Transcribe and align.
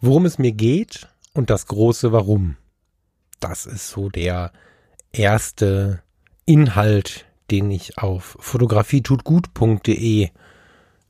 Worum 0.00 0.26
es 0.26 0.38
mir 0.38 0.52
geht 0.52 1.08
und 1.34 1.50
das 1.50 1.66
große 1.66 2.12
Warum. 2.12 2.56
Das 3.40 3.66
ist 3.66 3.88
so 3.88 4.08
der 4.08 4.52
erste 5.12 6.02
Inhalt, 6.44 7.26
den 7.50 7.70
ich 7.70 7.98
auf 7.98 8.36
fotografietutgut.de 8.40 10.30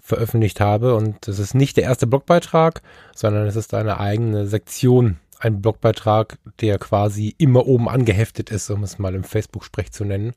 veröffentlicht 0.01 0.61
habe. 0.61 0.97
Und 0.97 1.29
es 1.29 1.39
ist 1.39 1.55
nicht 1.55 1.77
der 1.77 1.85
erste 1.85 2.07
Blogbeitrag, 2.07 2.83
sondern 3.15 3.47
es 3.47 3.57
ist 3.57 3.75
eine 3.75 4.01
eigene 4.01 4.47
Sektion 4.47 5.19
ein 5.41 5.63
Blogbeitrag, 5.63 6.38
der 6.61 6.79
quasi 6.79 7.35
immer 7.38 7.66
oben 7.66 7.88
angeheftet 7.88 8.51
ist, 8.51 8.71
um 8.71 8.83
es 8.83 8.99
mal 8.99 9.15
im 9.15 9.25
Facebook-Sprech 9.25 9.91
zu 9.91 10.05
nennen. 10.05 10.35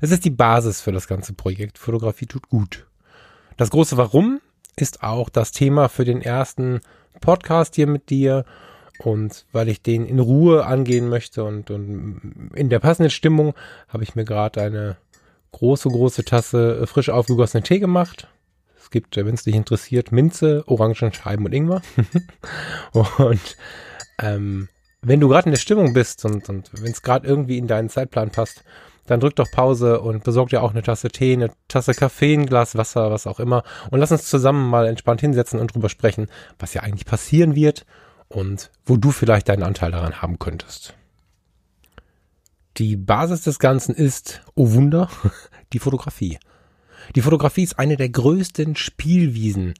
Es 0.00 0.12
ist 0.12 0.24
die 0.24 0.30
Basis 0.30 0.80
für 0.80 0.92
das 0.92 1.08
ganze 1.08 1.32
Projekt. 1.32 1.76
Fotografie 1.76 2.26
tut 2.26 2.48
gut. 2.48 2.86
Das 3.56 3.70
große 3.70 3.96
Warum 3.96 4.40
ist 4.76 5.02
auch 5.02 5.28
das 5.28 5.50
Thema 5.50 5.88
für 5.88 6.04
den 6.04 6.22
ersten 6.22 6.80
Podcast 7.20 7.74
hier 7.74 7.86
mit 7.86 8.10
dir. 8.10 8.44
Und 8.98 9.44
weil 9.52 9.68
ich 9.68 9.82
den 9.82 10.06
in 10.06 10.20
Ruhe 10.20 10.66
angehen 10.66 11.08
möchte 11.08 11.44
und, 11.44 11.70
und 11.70 12.50
in 12.54 12.68
der 12.68 12.78
passenden 12.78 13.10
Stimmung, 13.10 13.54
habe 13.88 14.04
ich 14.04 14.14
mir 14.14 14.24
gerade 14.24 14.62
eine 14.62 14.96
große, 15.52 15.88
große 15.88 16.24
Tasse 16.24 16.86
frisch 16.86 17.08
aufgegossenen 17.10 17.64
Tee 17.64 17.80
gemacht. 17.80 18.28
Es 18.78 18.90
gibt, 18.90 19.16
wenn 19.16 19.34
es 19.34 19.44
dich 19.44 19.54
interessiert, 19.54 20.12
Minze, 20.12 20.62
Orangenscheiben 20.66 21.44
und 21.44 21.52
Ingwer. 21.52 21.82
und 22.92 23.56
ähm, 24.20 24.68
wenn 25.00 25.20
du 25.20 25.28
gerade 25.28 25.46
in 25.46 25.52
der 25.52 25.60
Stimmung 25.60 25.92
bist 25.92 26.24
und, 26.24 26.48
und 26.48 26.70
wenn 26.72 26.92
es 26.92 27.02
gerade 27.02 27.26
irgendwie 27.26 27.58
in 27.58 27.66
deinen 27.66 27.88
Zeitplan 27.88 28.30
passt, 28.30 28.64
dann 29.06 29.20
drück 29.20 29.36
doch 29.36 29.50
Pause 29.50 30.00
und 30.00 30.24
besorg 30.24 30.48
dir 30.48 30.62
auch 30.62 30.70
eine 30.70 30.82
Tasse 30.82 31.08
Tee, 31.08 31.34
eine 31.34 31.50
Tasse 31.68 31.94
Kaffee, 31.94 32.34
ein 32.34 32.46
Glas 32.46 32.76
Wasser, 32.76 33.10
was 33.10 33.26
auch 33.26 33.40
immer. 33.40 33.62
Und 33.90 34.00
lass 34.00 34.12
uns 34.12 34.28
zusammen 34.28 34.68
mal 34.68 34.86
entspannt 34.86 35.20
hinsetzen 35.20 35.60
und 35.60 35.74
drüber 35.74 35.88
sprechen, 35.88 36.28
was 36.58 36.74
ja 36.74 36.82
eigentlich 36.82 37.06
passieren 37.06 37.54
wird 37.54 37.84
und 38.28 38.70
wo 38.84 38.96
du 38.96 39.10
vielleicht 39.10 39.48
deinen 39.48 39.62
Anteil 39.62 39.92
daran 39.92 40.22
haben 40.22 40.38
könntest. 40.38 40.94
Die 42.78 42.96
Basis 42.96 43.42
des 43.42 43.58
Ganzen 43.58 43.94
ist, 43.94 44.42
oh 44.54 44.72
Wunder, 44.72 45.08
die 45.72 45.78
Fotografie. 45.78 46.38
Die 47.14 47.20
Fotografie 47.20 47.62
ist 47.62 47.78
eine 47.78 47.96
der 47.96 48.08
größten 48.08 48.76
Spielwiesen, 48.76 49.74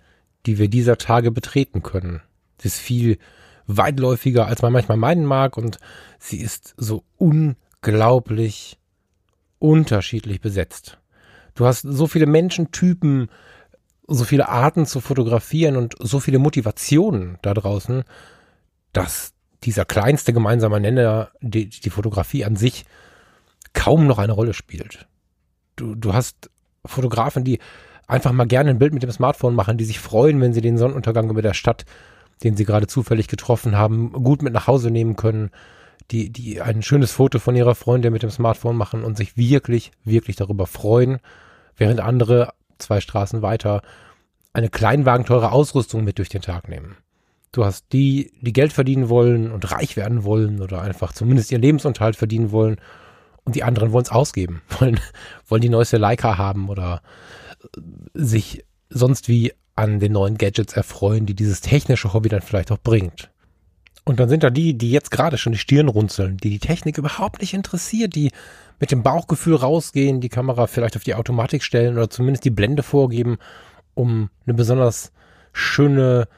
die 0.46 0.58
wir 0.58 0.68
dieser 0.68 0.98
Tage 0.98 1.30
betreten 1.30 1.82
können. 1.82 2.22
Sie 2.60 2.68
ist 2.68 2.78
viel 2.78 3.18
weitläufiger, 3.66 4.46
als 4.46 4.62
man 4.62 4.72
manchmal 4.72 4.98
meinen 4.98 5.24
mag 5.24 5.56
und 5.56 5.78
sie 6.18 6.38
ist 6.38 6.74
so 6.76 7.02
unglaublich 7.16 8.78
unterschiedlich 9.64 10.40
besetzt. 10.40 10.98
Du 11.54 11.66
hast 11.66 11.82
so 11.82 12.06
viele 12.06 12.26
Menschentypen, 12.26 13.28
so 14.06 14.24
viele 14.24 14.48
Arten 14.48 14.86
zu 14.86 15.00
fotografieren 15.00 15.76
und 15.76 15.94
so 15.98 16.20
viele 16.20 16.38
Motivationen 16.38 17.38
da 17.42 17.54
draußen, 17.54 18.04
dass 18.92 19.32
dieser 19.62 19.84
kleinste 19.84 20.32
gemeinsame 20.32 20.80
Nenner, 20.80 21.30
die, 21.40 21.68
die 21.68 21.90
Fotografie 21.90 22.44
an 22.44 22.56
sich, 22.56 22.84
kaum 23.72 24.06
noch 24.06 24.18
eine 24.18 24.32
Rolle 24.32 24.52
spielt. 24.52 25.06
Du, 25.76 25.94
du 25.94 26.12
hast 26.12 26.50
Fotografen, 26.84 27.44
die 27.44 27.58
einfach 28.06 28.32
mal 28.32 28.46
gerne 28.46 28.70
ein 28.70 28.78
Bild 28.78 28.92
mit 28.92 29.02
dem 29.02 29.10
Smartphone 29.10 29.54
machen, 29.54 29.78
die 29.78 29.84
sich 29.84 29.98
freuen, 29.98 30.40
wenn 30.40 30.52
sie 30.52 30.60
den 30.60 30.76
Sonnenuntergang 30.76 31.30
über 31.30 31.40
der 31.42 31.54
Stadt 31.54 31.86
den 32.42 32.56
sie 32.56 32.64
gerade 32.64 32.86
zufällig 32.86 33.28
getroffen 33.28 33.76
haben, 33.76 34.12
gut 34.12 34.42
mit 34.42 34.52
nach 34.52 34.66
Hause 34.66 34.90
nehmen 34.90 35.16
können, 35.16 35.50
die, 36.10 36.30
die 36.30 36.60
ein 36.60 36.82
schönes 36.82 37.12
Foto 37.12 37.38
von 37.38 37.56
ihrer 37.56 37.74
Freundin 37.74 38.12
mit 38.12 38.22
dem 38.22 38.30
Smartphone 38.30 38.76
machen 38.76 39.04
und 39.04 39.16
sich 39.16 39.36
wirklich, 39.36 39.92
wirklich 40.04 40.36
darüber 40.36 40.66
freuen, 40.66 41.18
während 41.76 42.00
andere 42.00 42.52
zwei 42.78 43.00
Straßen 43.00 43.42
weiter 43.42 43.82
eine 44.52 44.68
kleinwagenteure 44.68 45.52
Ausrüstung 45.52 46.04
mit 46.04 46.18
durch 46.18 46.28
den 46.28 46.42
Tag 46.42 46.68
nehmen. 46.68 46.96
Du 47.52 47.64
hast 47.64 47.86
die, 47.92 48.32
die 48.40 48.52
Geld 48.52 48.72
verdienen 48.72 49.08
wollen 49.08 49.52
und 49.52 49.70
reich 49.70 49.96
werden 49.96 50.24
wollen 50.24 50.60
oder 50.60 50.82
einfach 50.82 51.12
zumindest 51.12 51.52
ihren 51.52 51.62
Lebensunterhalt 51.62 52.16
verdienen 52.16 52.50
wollen 52.50 52.80
und 53.44 53.54
die 53.56 53.62
anderen 53.62 53.92
wollen 53.92 54.04
es 54.04 54.10
ausgeben, 54.10 54.62
wollen, 54.78 55.00
wollen 55.46 55.62
die 55.62 55.68
neueste 55.68 55.96
Leica 55.96 56.36
haben 56.36 56.68
oder 56.68 57.02
sich 58.12 58.64
sonst 58.90 59.28
wie 59.28 59.52
an 59.76 59.98
den 59.98 60.12
neuen 60.12 60.38
Gadgets 60.38 60.74
erfreuen, 60.74 61.26
die 61.26 61.34
dieses 61.34 61.60
technische 61.60 62.12
Hobby 62.12 62.28
dann 62.28 62.42
vielleicht 62.42 62.70
auch 62.70 62.78
bringt. 62.78 63.30
Und 64.04 64.20
dann 64.20 64.28
sind 64.28 64.42
da 64.42 64.50
die, 64.50 64.76
die 64.76 64.90
jetzt 64.90 65.10
gerade 65.10 65.38
schon 65.38 65.52
die 65.52 65.58
Stirn 65.58 65.88
runzeln, 65.88 66.36
die 66.36 66.50
die 66.50 66.58
Technik 66.58 66.98
überhaupt 66.98 67.40
nicht 67.40 67.54
interessiert, 67.54 68.14
die 68.14 68.30
mit 68.78 68.90
dem 68.90 69.02
Bauchgefühl 69.02 69.56
rausgehen, 69.56 70.20
die 70.20 70.28
Kamera 70.28 70.66
vielleicht 70.66 70.96
auf 70.96 71.04
die 71.04 71.14
Automatik 71.14 71.62
stellen 71.62 71.94
oder 71.94 72.10
zumindest 72.10 72.44
die 72.44 72.50
Blende 72.50 72.82
vorgeben, 72.82 73.38
um 73.94 74.28
eine 74.46 74.54
besonders 74.54 75.10
schöne 75.54 76.28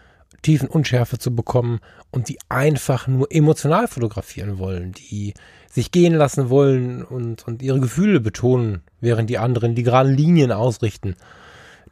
Tiefenunschärfe 0.43 1.19
zu 1.19 1.35
bekommen 1.35 1.81
und 2.13 2.29
die 2.29 2.39
einfach 2.49 3.09
nur 3.09 3.33
emotional 3.33 3.89
fotografieren 3.89 4.59
wollen, 4.59 4.93
die 4.93 5.35
sich 5.69 5.91
gehen 5.91 6.15
lassen 6.15 6.51
wollen 6.51 7.03
und, 7.03 7.49
und 7.49 7.63
ihre 7.63 7.81
Gefühle 7.81 8.21
betonen, 8.21 8.83
während 9.01 9.29
die 9.29 9.39
anderen 9.39 9.75
die 9.75 9.83
geraden 9.83 10.15
Linien 10.15 10.53
ausrichten 10.53 11.17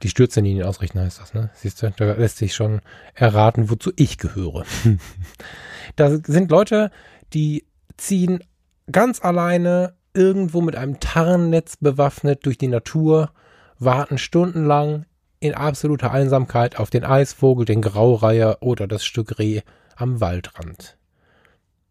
die 0.04 0.10
Stürzenlinien 0.10 0.66
ausrichten 0.66 1.00
heißt 1.00 1.19
das, 1.19 1.32
ne? 1.32 1.50
Siehst 1.54 1.82
du, 1.82 1.91
da 1.91 2.12
lässt 2.12 2.37
sich 2.37 2.54
schon 2.54 2.82
erraten, 3.15 3.70
wozu 3.70 3.91
ich 3.97 4.19
gehöre. 4.19 4.65
da 5.97 6.10
sind 6.10 6.50
Leute, 6.50 6.91
die 7.32 7.65
ziehen 7.97 8.44
ganz 8.93 9.25
alleine 9.25 9.94
irgendwo 10.12 10.60
mit 10.60 10.76
einem 10.76 11.00
Tarnnetz 11.00 11.78
bewaffnet 11.78 12.44
durch 12.44 12.59
die 12.59 12.69
Natur, 12.69 13.31
warten 13.78 14.19
stundenlang 14.19 15.06
in 15.41 15.54
absoluter 15.54 16.12
Einsamkeit 16.12 16.78
auf 16.78 16.91
den 16.91 17.04
Eisvogel, 17.04 17.64
den 17.64 17.81
Graureiher 17.81 18.59
oder 18.60 18.87
das 18.87 19.06
Stück 19.06 19.38
Reh 19.38 19.62
am 19.97 20.20
Waldrand. 20.20 20.98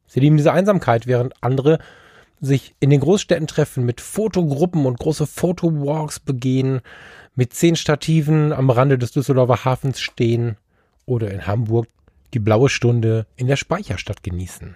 Sie 0.06 0.20
lieben 0.20 0.38
diese 0.38 0.54
Einsamkeit, 0.54 1.08
während 1.08 1.34
andere 1.42 1.80
sich 2.44 2.76
in 2.80 2.90
den 2.90 3.00
Großstädten 3.00 3.48
treffen, 3.48 3.86
mit 3.86 4.02
Fotogruppen 4.02 4.86
und 4.86 5.00
große 5.00 5.26
Fotowalks 5.26 6.20
begehen, 6.20 6.82
mit 7.36 7.54
zehn 7.54 7.76
Stativen 7.76 8.52
am 8.52 8.70
Rande 8.70 8.98
des 8.98 9.12
Düsseldorfer 9.12 9.64
Hafens 9.64 10.02
stehen 10.02 10.58
oder 11.06 11.32
in 11.32 11.48
Hamburg 11.48 11.88
die 12.34 12.40
blaue 12.40 12.70
Stunde 12.70 13.26
in 13.38 13.48
der 13.48 13.56
Speicherstadt 13.56 14.24
genießen. 14.24 14.76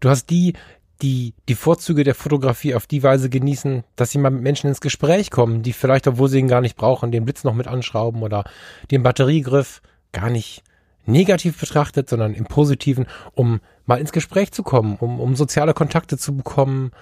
Du 0.00 0.08
hast 0.08 0.30
die, 0.30 0.54
die 1.00 1.34
die 1.48 1.54
Vorzüge 1.54 2.04
der 2.04 2.14
Fotografie 2.14 2.74
auf 2.74 2.86
die 2.86 3.02
Weise 3.02 3.30
genießen, 3.30 3.84
dass 3.96 4.10
sie 4.10 4.18
mal 4.18 4.30
mit 4.30 4.42
Menschen 4.42 4.66
ins 4.68 4.80
Gespräch 4.80 5.30
kommen, 5.30 5.62
die 5.62 5.72
vielleicht, 5.72 6.08
obwohl 6.08 6.28
sie 6.28 6.40
ihn 6.40 6.48
gar 6.48 6.60
nicht 6.60 6.76
brauchen, 6.76 7.12
den 7.12 7.24
Blitz 7.24 7.44
noch 7.44 7.54
mit 7.54 7.68
anschrauben 7.68 8.22
oder 8.22 8.44
den 8.90 9.02
Batteriegriff 9.02 9.80
gar 10.12 10.28
nicht 10.28 10.64
negativ 11.06 11.58
betrachtet, 11.58 12.08
sondern 12.08 12.34
im 12.34 12.44
Positiven, 12.44 13.06
um 13.32 13.60
mal 13.86 14.00
ins 14.00 14.12
Gespräch 14.12 14.52
zu 14.52 14.62
kommen, 14.62 14.96
um, 14.96 15.20
um 15.20 15.36
soziale 15.36 15.74
Kontakte 15.74 16.18
zu 16.18 16.36
bekommen 16.36 16.92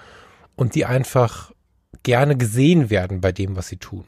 und 0.55 0.75
die 0.75 0.85
einfach 0.85 1.51
gerne 2.03 2.37
gesehen 2.37 2.89
werden 2.89 3.21
bei 3.21 3.31
dem, 3.31 3.55
was 3.55 3.67
sie 3.67 3.77
tun. 3.77 4.05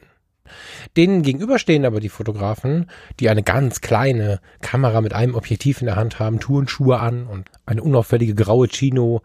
Denen 0.97 1.21
gegenüber 1.21 1.59
stehen 1.59 1.85
aber 1.85 1.99
die 1.99 2.09
Fotografen, 2.09 2.89
die 3.19 3.29
eine 3.29 3.43
ganz 3.43 3.81
kleine 3.81 4.41
Kamera 4.61 5.01
mit 5.01 5.13
einem 5.13 5.35
Objektiv 5.35 5.81
in 5.81 5.85
der 5.85 5.95
Hand 5.95 6.19
haben, 6.19 6.39
Turnschuhe 6.39 6.99
an 6.99 7.27
und 7.27 7.49
eine 7.65 7.83
unauffällige 7.83 8.35
graue 8.35 8.67
Chino 8.67 9.21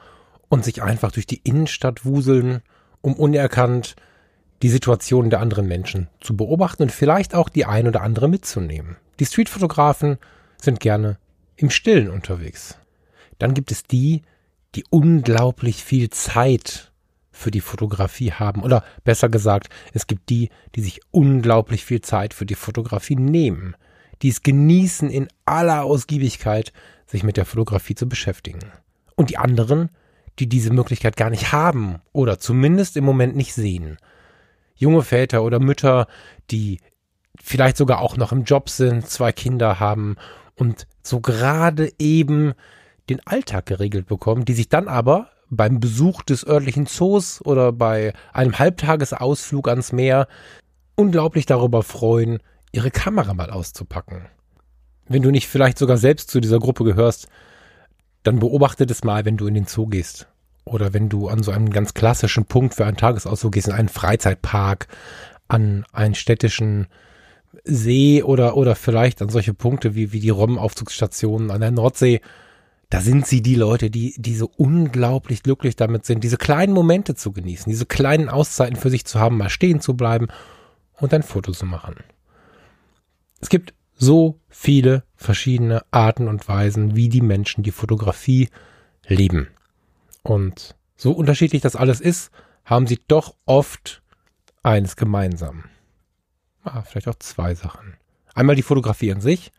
und 0.49 0.65
sich 0.65 0.83
einfach 0.83 1.11
durch 1.11 1.27
die 1.27 1.41
Innenstadt 1.43 2.05
wuseln, 2.05 2.61
um 3.01 3.15
unerkannt 3.15 3.97
die 4.63 4.69
Situation 4.69 5.31
der 5.31 5.41
anderen 5.41 5.67
Menschen 5.67 6.09
zu 6.21 6.37
beobachten 6.37 6.85
und 6.85 6.93
vielleicht 6.93 7.35
auch 7.35 7.49
die 7.49 7.65
ein 7.65 7.89
oder 7.89 8.03
andere 8.03 8.29
mitzunehmen. 8.29 8.97
Die 9.19 9.27
Streetfotografen 9.27 10.19
sind 10.67 10.81
gerne 10.81 11.19
im 11.57 11.71
Stillen 11.71 12.11
unterwegs. 12.11 12.79
Dann 13.39 13.55
gibt 13.55 13.73
es 13.73 13.85
die, 13.85 14.23
die 14.75 14.85
unglaublich 14.91 15.83
viel 15.83 16.11
Zeit 16.11 16.93
für 17.33 17.51
die 17.51 17.61
Fotografie 17.61 18.33
haben. 18.33 18.63
Oder 18.63 18.85
besser 19.05 19.29
gesagt, 19.29 19.69
es 19.93 20.07
gibt 20.07 20.29
die, 20.31 20.51
die 20.75 20.83
sich 20.83 21.01
unglaublich 21.11 21.85
viel 21.85 22.01
Zeit 22.01 22.35
für 22.35 22.47
die 22.47 22.55
Fotografie 22.55 23.17
nehmen, 23.17 23.75
die 24.23 24.29
es 24.29 24.43
genießen, 24.43 25.11
in 25.11 25.29
aller 25.45 25.85
Ausgiebigkeit 25.85 26.73
sich 27.07 27.23
mit 27.23 27.37
der 27.37 27.45
Fotografie 27.45 27.95
zu 27.95 28.09
beschäftigen. 28.09 28.73
Und 29.15 29.31
die 29.31 29.39
anderen, 29.39 29.91
die 30.39 30.49
diese 30.49 30.73
Möglichkeit 30.73 31.17
gar 31.17 31.31
nicht 31.31 31.53
haben 31.53 32.01
oder 32.13 32.39
zumindest 32.39 32.97
im 32.97 33.05
Moment 33.05 33.37
nicht 33.37 33.55
sehen. 33.55 33.97
Junge 34.75 35.03
Väter 35.03 35.43
oder 35.43 35.59
Mütter, 35.59 36.07
die 36.51 36.81
vielleicht 37.41 37.77
sogar 37.77 38.01
auch 38.01 38.17
noch 38.17 38.33
im 38.33 38.45
Job 38.45 38.69
sind, 38.69 39.09
zwei 39.09 39.33
Kinder 39.33 39.81
haben 39.81 40.17
und 40.57 40.87
so 41.03 41.21
gerade 41.21 41.93
eben 41.99 42.55
den 43.09 43.25
Alltag 43.27 43.67
geregelt 43.67 44.07
bekommen, 44.07 44.45
die 44.45 44.55
sich 44.55 44.69
dann 44.69 44.89
aber 44.89 45.31
beim 45.49 45.79
Besuch 45.79 46.23
des 46.23 46.47
örtlichen 46.47 46.87
Zoos 46.87 47.41
oder 47.45 47.73
bei 47.73 48.13
einem 48.33 48.59
Halbtagesausflug 48.59 49.69
ans 49.69 49.93
Meer 49.93 50.27
unglaublich 50.97 51.47
darüber 51.47 51.83
freuen, 51.83 52.39
ihre 52.73 52.91
Kamera 52.91 53.33
mal 53.35 53.51
auszupacken. 53.51 54.27
Wenn 55.09 55.23
du 55.23 55.31
nicht 55.31 55.47
vielleicht 55.47 55.79
sogar 55.79 55.99
selbst 55.99 56.31
zu 56.31 56.41
dieser 56.41 56.59
Gruppe 56.59 56.83
gehörst, 56.83 57.29
dann 58.25 58.41
beobachte 58.41 58.87
das 58.87 59.05
mal, 59.05 59.25
wenn 59.25 59.37
du 59.37 59.47
in 59.47 59.55
den 59.55 59.67
Zoo 59.67 59.87
gehst. 59.87 60.27
Oder 60.65 60.93
wenn 60.93 61.09
du 61.09 61.29
an 61.29 61.45
so 61.45 61.53
einen 61.53 61.71
ganz 61.71 61.95
klassischen 61.95 62.45
Punkt 62.45 62.75
für 62.75 62.85
einen 62.85 62.97
Tagesausflug 62.97 63.53
gehst, 63.53 63.69
in 63.69 63.75
einen 63.75 63.89
Freizeitpark, 63.89 64.89
an 65.47 65.85
einen 65.93 66.17
städtischen 66.17 66.89
See 67.65 68.23
oder, 68.23 68.57
oder 68.57 68.75
vielleicht 68.75 69.23
an 69.23 69.29
solche 69.29 69.55
Punkte 69.55 69.95
wie, 69.95 70.13
wie 70.13 70.21
die 70.21 70.31
Robbenaufzugsstationen 70.31 71.51
an 71.51 71.61
der 71.61 71.71
Nordsee. 71.71 72.21
Da 72.91 73.01
sind 73.01 73.27
sie 73.27 73.43
die 73.43 73.57
Leute, 73.57 73.91
die, 73.91 74.15
die 74.17 74.37
so 74.37 74.51
unglaublich 74.57 75.43
glücklich 75.43 75.75
damit 75.75 76.05
sind, 76.07 76.23
diese 76.23 76.37
kleinen 76.37 76.73
Momente 76.73 77.15
zu 77.15 77.33
genießen, 77.33 77.69
diese 77.69 77.87
kleinen 77.87 78.29
Auszeiten 78.29 78.77
für 78.77 78.91
sich 78.91 79.05
zu 79.05 79.19
haben, 79.19 79.39
mal 79.39 79.51
stehen 79.51 79.81
zu 79.81 79.95
bleiben 79.95 80.29
und 81.01 81.13
ein 81.13 81.25
Foto 81.25 81.53
zu 81.53 81.67
machen. 81.67 81.97
Es 83.41 83.49
gibt 83.49 83.75
so 83.95 84.39
viele 84.49 85.03
verschiedene 85.15 85.83
Arten 85.91 86.29
und 86.29 86.47
Weisen, 86.49 86.95
wie 86.95 87.09
die 87.09 87.23
Menschen 87.23 87.65
die 87.65 87.73
Fotografie 87.73 88.51
lieben. 89.07 89.49
Und 90.23 90.77
so 90.97 91.13
unterschiedlich 91.13 91.63
das 91.63 91.77
alles 91.77 92.01
ist, 92.01 92.31
haben 92.65 92.87
sie 92.87 92.99
doch 93.09 93.35
oft 93.47 94.03
eines 94.63 94.97
gemeinsam. 94.97 95.65
Ah, 96.67 96.83
vielleicht 96.83 97.09
auch 97.09 97.19
zwei 97.19 97.55
Sachen. 97.55 97.95
Einmal 98.35 98.57
die 98.57 98.63
Fotografie 98.63 99.13
an 99.13 99.21
sich 99.21 99.53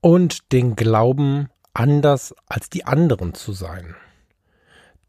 und 0.00 0.52
den 0.52 0.74
Glauben, 0.76 1.48
anders 1.72 2.34
als 2.46 2.70
die 2.70 2.84
anderen 2.84 3.34
zu 3.34 3.52
sein. 3.52 3.94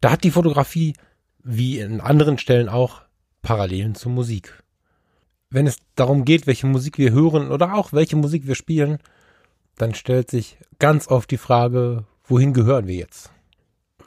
Da 0.00 0.10
hat 0.10 0.24
die 0.24 0.30
Fotografie, 0.30 0.94
wie 1.42 1.78
in 1.78 2.00
anderen 2.00 2.38
Stellen 2.38 2.68
auch, 2.68 3.02
Parallelen 3.42 3.94
zur 3.94 4.12
Musik 4.12 4.62
wenn 5.50 5.66
es 5.66 5.78
darum 5.94 6.24
geht, 6.24 6.46
welche 6.46 6.66
Musik 6.66 6.98
wir 6.98 7.12
hören 7.12 7.50
oder 7.50 7.74
auch 7.74 7.92
welche 7.92 8.16
Musik 8.16 8.46
wir 8.46 8.54
spielen, 8.54 8.98
dann 9.76 9.94
stellt 9.94 10.30
sich 10.30 10.58
ganz 10.78 11.08
oft 11.08 11.30
die 11.30 11.36
Frage, 11.36 12.04
wohin 12.24 12.52
gehören 12.52 12.86
wir 12.86 12.96
jetzt? 12.96 13.30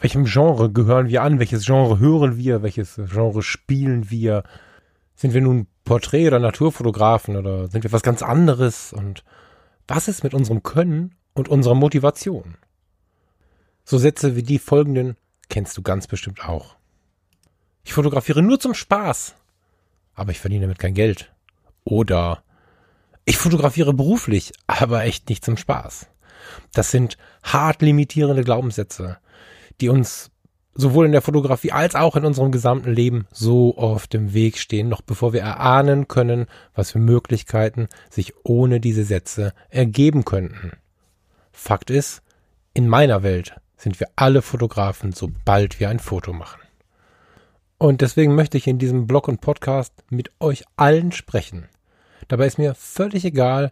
Welchem 0.01 0.25
Genre 0.25 0.71
gehören 0.71 1.09
wir 1.09 1.23
an? 1.23 1.39
Welches 1.39 1.65
Genre 1.65 1.99
hören 1.99 2.37
wir? 2.37 2.61
Welches 2.63 2.99
Genre 3.11 3.41
spielen 3.41 4.09
wir? 4.09 4.43
Sind 5.15 5.33
wir 5.33 5.41
nun 5.41 5.67
Porträt- 5.89 6.27
oder 6.27 6.39
Naturfotografen 6.39 7.35
oder 7.35 7.67
sind 7.67 7.83
wir 7.83 7.91
was 7.91 8.03
ganz 8.03 8.21
anderes? 8.21 8.93
Und 8.93 9.23
was 9.87 10.07
ist 10.07 10.23
mit 10.23 10.33
unserem 10.33 10.63
Können 10.63 11.15
und 11.33 11.49
unserer 11.49 11.75
Motivation? 11.75 12.55
So 13.83 13.97
Sätze 13.97 14.35
wie 14.35 14.43
die 14.43 14.59
folgenden 14.59 15.17
kennst 15.49 15.77
du 15.77 15.81
ganz 15.81 16.07
bestimmt 16.07 16.47
auch. 16.47 16.75
Ich 17.83 17.93
fotografiere 17.93 18.41
nur 18.41 18.59
zum 18.59 18.73
Spaß 18.73 19.35
aber 20.19 20.31
ich 20.31 20.39
verdiene 20.39 20.63
damit 20.63 20.79
kein 20.79 20.93
Geld. 20.93 21.31
Oder 21.85 22.43
ich 23.23 23.37
fotografiere 23.37 23.93
beruflich, 23.93 24.51
aber 24.67 25.05
echt 25.05 25.29
nicht 25.29 25.45
zum 25.45 25.55
Spaß. 25.55 26.07
Das 26.73 26.91
sind 26.91 27.17
hart 27.41 27.81
limitierende 27.81 28.43
Glaubenssätze, 28.43 29.17
die 29.79 29.87
uns 29.87 30.29
sowohl 30.73 31.05
in 31.05 31.11
der 31.11 31.21
Fotografie 31.21 31.71
als 31.71 31.95
auch 31.95 32.15
in 32.15 32.25
unserem 32.25 32.51
gesamten 32.51 32.91
Leben 32.91 33.27
so 33.31 33.77
auf 33.77 34.07
dem 34.07 34.33
Weg 34.33 34.57
stehen, 34.57 34.89
noch 34.89 35.01
bevor 35.01 35.33
wir 35.33 35.41
erahnen 35.41 36.07
können, 36.07 36.45
was 36.73 36.91
für 36.91 36.99
Möglichkeiten 36.99 37.87
sich 38.09 38.33
ohne 38.43 38.79
diese 38.79 39.03
Sätze 39.03 39.53
ergeben 39.69 40.25
könnten. 40.25 40.73
Fakt 41.51 41.89
ist, 41.89 42.21
in 42.73 42.87
meiner 42.87 43.23
Welt 43.23 43.55
sind 43.75 43.99
wir 43.99 44.07
alle 44.15 44.41
Fotografen, 44.41 45.11
sobald 45.11 45.79
wir 45.79 45.89
ein 45.89 45.99
Foto 45.99 46.33
machen. 46.33 46.61
Und 47.77 48.01
deswegen 48.01 48.35
möchte 48.35 48.57
ich 48.57 48.67
in 48.67 48.77
diesem 48.77 49.07
Blog 49.07 49.27
und 49.27 49.41
Podcast 49.41 49.93
mit 50.09 50.31
euch 50.39 50.63
allen 50.75 51.11
sprechen. 51.11 51.69
Dabei 52.27 52.45
ist 52.45 52.57
mir 52.57 52.75
völlig 52.75 53.23
egal, 53.23 53.71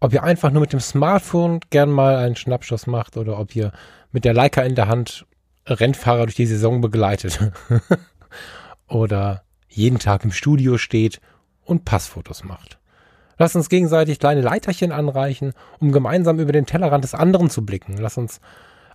ob 0.00 0.12
ihr 0.12 0.24
einfach 0.24 0.50
nur 0.50 0.60
mit 0.60 0.72
dem 0.72 0.80
Smartphone 0.80 1.60
gern 1.70 1.90
mal 1.90 2.16
einen 2.16 2.36
Schnappschuss 2.36 2.86
macht 2.86 3.16
oder 3.16 3.38
ob 3.38 3.54
ihr 3.54 3.72
mit 4.12 4.24
der 4.24 4.34
Leica 4.34 4.62
in 4.62 4.74
der 4.74 4.88
Hand 4.88 5.24
Rennfahrer 5.66 6.26
durch 6.26 6.36
die 6.36 6.46
Saison 6.46 6.80
begleitet. 6.80 7.52
oder 8.88 9.44
jeden 9.68 9.98
Tag 9.98 10.24
im 10.24 10.32
Studio 10.32 10.78
steht 10.78 11.20
und 11.64 11.84
Passfotos 11.84 12.44
macht. 12.44 12.78
Lasst 13.38 13.56
uns 13.56 13.68
gegenseitig 13.68 14.20
kleine 14.20 14.42
Leiterchen 14.42 14.92
anreichen, 14.92 15.54
um 15.80 15.90
gemeinsam 15.90 16.38
über 16.38 16.52
den 16.52 16.66
Tellerrand 16.66 17.02
des 17.02 17.14
anderen 17.14 17.50
zu 17.50 17.64
blicken. 17.64 17.96
Lasst 17.96 18.18
uns 18.18 18.40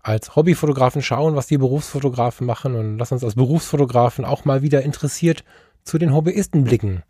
als 0.01 0.35
Hobbyfotografen 0.35 1.01
schauen, 1.01 1.35
was 1.35 1.47
die 1.47 1.57
Berufsfotografen 1.57 2.47
machen 2.47 2.75
und 2.75 2.97
lass 2.97 3.11
uns 3.11 3.23
als 3.23 3.35
Berufsfotografen 3.35 4.23
auch 4.23 4.45
mal 4.45 4.61
wieder 4.61 4.81
interessiert 4.81 5.43
zu 5.83 5.97
den 5.97 6.13
Hobbyisten 6.13 6.63
blicken. 6.63 7.03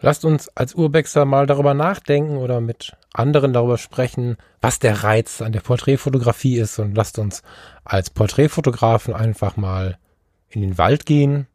Lasst 0.00 0.24
uns 0.24 0.48
als 0.50 0.74
Urbexer 0.74 1.24
mal 1.24 1.46
darüber 1.46 1.72
nachdenken 1.72 2.36
oder 2.36 2.60
mit 2.60 2.96
anderen 3.14 3.52
darüber 3.52 3.78
sprechen, 3.78 4.36
was 4.60 4.78
der 4.78 5.02
Reiz 5.04 5.40
an 5.40 5.52
der 5.52 5.60
Porträtfotografie 5.60 6.58
ist 6.58 6.78
und 6.78 6.94
lasst 6.94 7.18
uns 7.18 7.42
als 7.84 8.10
Porträtfotografen 8.10 9.14
einfach 9.14 9.56
mal 9.56 9.98
in 10.48 10.60
den 10.60 10.76
Wald 10.78 11.06
gehen 11.06 11.46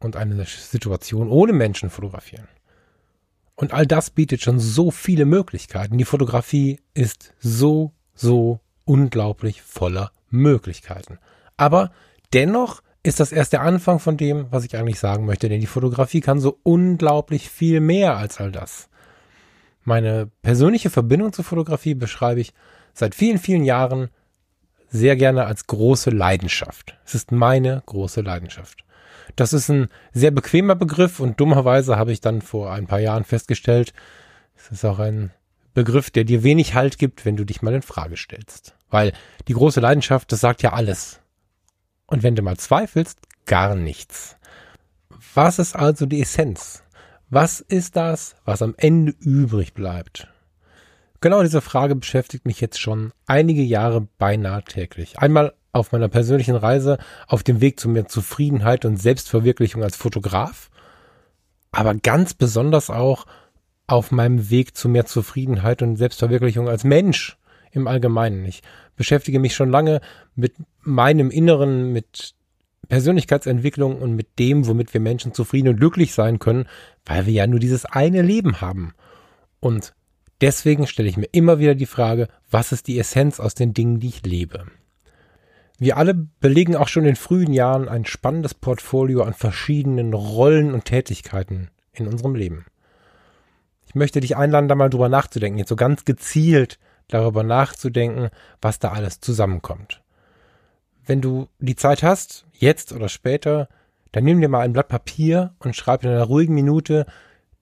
und 0.00 0.16
eine 0.16 0.44
Situation 0.44 1.28
ohne 1.28 1.52
Menschen 1.52 1.88
fotografieren. 1.88 2.48
Und 3.56 3.72
all 3.72 3.86
das 3.86 4.10
bietet 4.10 4.42
schon 4.42 4.58
so 4.58 4.90
viele 4.90 5.24
Möglichkeiten. 5.24 5.96
Die 5.96 6.04
Fotografie 6.04 6.80
ist 6.92 7.32
so, 7.38 7.92
so 8.14 8.60
unglaublich 8.84 9.62
voller 9.62 10.10
Möglichkeiten. 10.28 11.18
Aber 11.56 11.92
dennoch 12.32 12.82
ist 13.04 13.20
das 13.20 13.32
erst 13.32 13.52
der 13.52 13.60
Anfang 13.60 14.00
von 14.00 14.16
dem, 14.16 14.46
was 14.50 14.64
ich 14.64 14.76
eigentlich 14.76 14.98
sagen 14.98 15.26
möchte, 15.26 15.48
denn 15.48 15.60
die 15.60 15.66
Fotografie 15.66 16.20
kann 16.20 16.40
so 16.40 16.58
unglaublich 16.62 17.50
viel 17.50 17.80
mehr 17.80 18.16
als 18.16 18.40
all 18.40 18.50
das. 18.50 18.88
Meine 19.84 20.30
persönliche 20.42 20.88
Verbindung 20.88 21.32
zur 21.32 21.44
Fotografie 21.44 21.94
beschreibe 21.94 22.40
ich 22.40 22.54
seit 22.94 23.14
vielen, 23.14 23.38
vielen 23.38 23.64
Jahren 23.64 24.08
sehr 24.88 25.16
gerne 25.16 25.44
als 25.44 25.66
große 25.66 26.10
Leidenschaft. 26.10 26.96
Es 27.04 27.14
ist 27.14 27.30
meine 27.30 27.82
große 27.84 28.22
Leidenschaft. 28.22 28.84
Das 29.36 29.52
ist 29.52 29.68
ein 29.68 29.88
sehr 30.12 30.30
bequemer 30.30 30.74
Begriff 30.74 31.20
und 31.20 31.38
dummerweise 31.38 31.98
habe 31.98 32.12
ich 32.12 32.22
dann 32.22 32.40
vor 32.40 32.72
ein 32.72 32.86
paar 32.86 33.00
Jahren 33.00 33.24
festgestellt, 33.24 33.92
es 34.56 34.70
ist 34.70 34.84
auch 34.84 34.98
ein 34.98 35.30
Begriff, 35.74 36.10
der 36.10 36.24
dir 36.24 36.42
wenig 36.42 36.74
Halt 36.74 36.98
gibt, 36.98 37.26
wenn 37.26 37.36
du 37.36 37.44
dich 37.44 37.60
mal 37.60 37.74
in 37.74 37.82
Frage 37.82 38.16
stellst. 38.16 38.76
Weil 38.88 39.12
die 39.48 39.54
große 39.54 39.80
Leidenschaft, 39.80 40.32
das 40.32 40.40
sagt 40.40 40.62
ja 40.62 40.72
alles. 40.72 41.20
Und 42.06 42.22
wenn 42.22 42.36
du 42.36 42.42
mal 42.42 42.56
zweifelst, 42.56 43.18
gar 43.46 43.74
nichts. 43.74 44.36
Was 45.34 45.58
ist 45.58 45.74
also 45.76 46.06
die 46.06 46.22
Essenz? 46.22 46.82
Was 47.30 47.60
ist 47.60 47.96
das, 47.96 48.36
was 48.44 48.62
am 48.62 48.74
Ende 48.76 49.14
übrig 49.20 49.74
bleibt? 49.74 50.28
Genau 51.20 51.42
diese 51.42 51.62
Frage 51.62 51.96
beschäftigt 51.96 52.46
mich 52.46 52.60
jetzt 52.60 52.78
schon 52.78 53.12
einige 53.26 53.62
Jahre 53.62 54.06
beinahe 54.18 54.62
täglich. 54.62 55.18
Einmal 55.18 55.54
auf 55.72 55.90
meiner 55.90 56.08
persönlichen 56.08 56.54
Reise 56.54 56.98
auf 57.26 57.42
dem 57.42 57.60
Weg 57.60 57.80
zu 57.80 57.88
mehr 57.88 58.06
Zufriedenheit 58.06 58.84
und 58.84 58.98
Selbstverwirklichung 58.98 59.82
als 59.82 59.96
Fotograf, 59.96 60.70
aber 61.72 61.94
ganz 61.94 62.34
besonders 62.34 62.90
auch 62.90 63.26
auf 63.86 64.12
meinem 64.12 64.50
Weg 64.50 64.76
zu 64.76 64.88
mehr 64.88 65.06
Zufriedenheit 65.06 65.82
und 65.82 65.96
Selbstverwirklichung 65.96 66.68
als 66.68 66.84
Mensch 66.84 67.36
im 67.74 67.86
Allgemeinen. 67.86 68.44
Ich 68.44 68.62
beschäftige 68.96 69.38
mich 69.38 69.54
schon 69.54 69.70
lange 69.70 70.00
mit 70.34 70.54
meinem 70.82 71.30
Inneren, 71.30 71.92
mit 71.92 72.34
Persönlichkeitsentwicklung 72.88 74.00
und 74.00 74.14
mit 74.14 74.38
dem, 74.38 74.66
womit 74.66 74.92
wir 74.94 75.00
Menschen 75.00 75.32
zufrieden 75.32 75.68
und 75.68 75.76
glücklich 75.78 76.12
sein 76.12 76.38
können, 76.38 76.66
weil 77.04 77.26
wir 77.26 77.32
ja 77.32 77.46
nur 77.46 77.60
dieses 77.60 77.84
eine 77.84 78.22
Leben 78.22 78.60
haben. 78.60 78.94
Und 79.60 79.94
deswegen 80.40 80.86
stelle 80.86 81.08
ich 81.08 81.16
mir 81.16 81.28
immer 81.32 81.58
wieder 81.58 81.74
die 81.74 81.86
Frage, 81.86 82.28
was 82.50 82.72
ist 82.72 82.86
die 82.86 82.98
Essenz 82.98 83.40
aus 83.40 83.54
den 83.54 83.74
Dingen, 83.74 84.00
die 84.00 84.08
ich 84.08 84.24
lebe? 84.24 84.66
Wir 85.78 85.96
alle 85.96 86.14
belegen 86.14 86.76
auch 86.76 86.88
schon 86.88 87.04
in 87.04 87.16
frühen 87.16 87.52
Jahren 87.52 87.88
ein 87.88 88.04
spannendes 88.04 88.54
Portfolio 88.54 89.22
an 89.22 89.34
verschiedenen 89.34 90.12
Rollen 90.14 90.72
und 90.72 90.84
Tätigkeiten 90.84 91.68
in 91.92 92.06
unserem 92.06 92.34
Leben. 92.34 92.66
Ich 93.86 93.94
möchte 93.94 94.20
dich 94.20 94.36
einladen, 94.36 94.68
da 94.68 94.74
mal 94.74 94.90
drüber 94.90 95.08
nachzudenken, 95.08 95.58
jetzt 95.58 95.68
so 95.68 95.76
ganz 95.76 96.04
gezielt 96.04 96.78
darüber 97.08 97.42
nachzudenken, 97.42 98.30
was 98.60 98.78
da 98.78 98.92
alles 98.92 99.20
zusammenkommt. 99.20 100.02
Wenn 101.06 101.20
du 101.20 101.48
die 101.58 101.76
Zeit 101.76 102.02
hast, 102.02 102.46
jetzt 102.52 102.92
oder 102.92 103.08
später, 103.08 103.68
dann 104.12 104.24
nimm 104.24 104.40
dir 104.40 104.48
mal 104.48 104.60
ein 104.60 104.72
Blatt 104.72 104.88
Papier 104.88 105.54
und 105.58 105.76
schreib 105.76 106.04
in 106.04 106.10
einer 106.10 106.24
ruhigen 106.24 106.54
Minute 106.54 107.06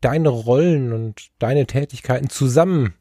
deine 0.01 0.29
Rollen 0.29 0.93
und 0.93 1.31
deine 1.39 1.67
Tätigkeiten 1.67 2.29
zusammen, 2.29 2.95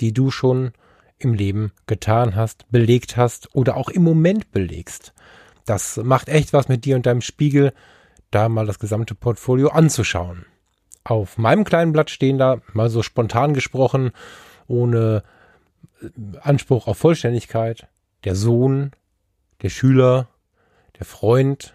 die 0.00 0.12
du 0.12 0.30
schon 0.30 0.72
im 1.18 1.34
Leben 1.34 1.72
getan 1.86 2.36
hast, 2.36 2.70
belegt 2.70 3.16
hast 3.16 3.54
oder 3.54 3.76
auch 3.76 3.88
im 3.88 4.02
Moment 4.02 4.52
belegst. 4.52 5.12
Das 5.64 5.96
macht 5.96 6.28
echt 6.28 6.52
was 6.52 6.68
mit 6.68 6.84
dir 6.84 6.96
und 6.96 7.06
deinem 7.06 7.20
Spiegel, 7.20 7.72
da 8.30 8.48
mal 8.48 8.66
das 8.66 8.78
gesamte 8.78 9.14
Portfolio 9.14 9.68
anzuschauen. 9.68 10.44
Auf 11.04 11.38
meinem 11.38 11.64
kleinen 11.64 11.92
Blatt 11.92 12.10
stehen 12.10 12.38
da, 12.38 12.60
mal 12.72 12.90
so 12.90 13.02
spontan 13.02 13.54
gesprochen, 13.54 14.12
ohne 14.66 15.22
Anspruch 16.40 16.86
auf 16.86 16.98
Vollständigkeit, 16.98 17.86
der 18.24 18.34
Sohn, 18.34 18.92
der 19.62 19.70
Schüler, 19.70 20.28
der 20.98 21.06
Freund, 21.06 21.74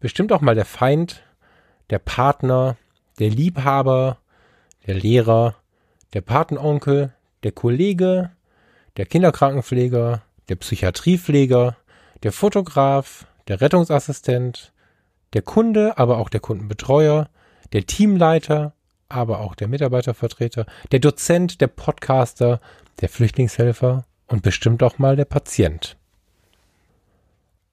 bestimmt 0.00 0.32
auch 0.32 0.40
mal 0.40 0.54
der 0.54 0.64
Feind, 0.64 1.22
der 1.90 1.98
Partner, 1.98 2.76
der 3.18 3.30
Liebhaber, 3.30 4.18
der 4.86 4.94
Lehrer, 4.94 5.56
der 6.12 6.20
Patenonkel, 6.20 7.12
der 7.42 7.52
Kollege, 7.52 8.30
der 8.96 9.06
Kinderkrankenpfleger, 9.06 10.22
der 10.48 10.56
Psychiatriepfleger, 10.56 11.76
der 12.22 12.32
Fotograf, 12.32 13.26
der 13.48 13.60
Rettungsassistent, 13.60 14.72
der 15.32 15.42
Kunde, 15.42 15.98
aber 15.98 16.18
auch 16.18 16.28
der 16.28 16.40
Kundenbetreuer, 16.40 17.28
der 17.72 17.86
Teamleiter, 17.86 18.72
aber 19.08 19.40
auch 19.40 19.54
der 19.54 19.68
Mitarbeitervertreter, 19.68 20.66
der 20.92 21.00
Dozent, 21.00 21.60
der 21.60 21.68
Podcaster, 21.68 22.60
der 23.00 23.08
Flüchtlingshelfer 23.08 24.04
und 24.26 24.42
bestimmt 24.42 24.82
auch 24.82 24.98
mal 24.98 25.16
der 25.16 25.24
Patient. 25.24 25.96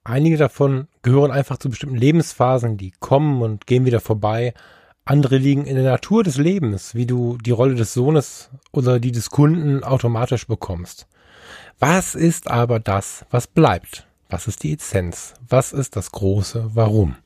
Einige 0.04 0.36
davon 0.36 0.86
gehören 1.02 1.30
einfach 1.30 1.56
zu 1.56 1.70
bestimmten 1.70 1.96
Lebensphasen, 1.96 2.76
die 2.76 2.92
kommen 3.00 3.40
und 3.40 3.66
gehen 3.66 3.86
wieder 3.86 4.00
vorbei. 4.00 4.52
Andere 5.06 5.38
liegen 5.38 5.64
in 5.64 5.76
der 5.76 5.84
Natur 5.84 6.22
des 6.22 6.36
Lebens, 6.36 6.94
wie 6.94 7.06
du 7.06 7.38
die 7.38 7.50
Rolle 7.50 7.74
des 7.74 7.94
Sohnes 7.94 8.50
oder 8.70 9.00
die 9.00 9.12
des 9.12 9.30
Kunden 9.30 9.82
automatisch 9.82 10.46
bekommst. 10.46 11.06
Was 11.78 12.14
ist 12.14 12.50
aber 12.50 12.80
das, 12.80 13.24
was 13.30 13.46
bleibt? 13.46 14.06
Was 14.28 14.46
ist 14.46 14.62
die 14.62 14.74
Essenz? 14.74 15.34
Was 15.48 15.72
ist 15.72 15.96
das 15.96 16.12
große 16.12 16.70
Warum? 16.74 17.16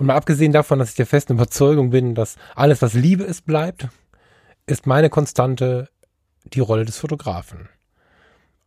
Und 0.00 0.06
mal 0.06 0.16
abgesehen 0.16 0.52
davon, 0.52 0.78
dass 0.78 0.88
ich 0.88 0.96
der 0.96 1.04
festen 1.04 1.34
Überzeugung 1.34 1.90
bin, 1.90 2.14
dass 2.14 2.36
alles, 2.54 2.80
was 2.80 2.94
Liebe 2.94 3.22
ist, 3.22 3.44
bleibt, 3.44 3.88
ist 4.64 4.86
meine 4.86 5.10
Konstante 5.10 5.90
die 6.44 6.60
Rolle 6.60 6.86
des 6.86 6.96
Fotografen. 6.96 7.68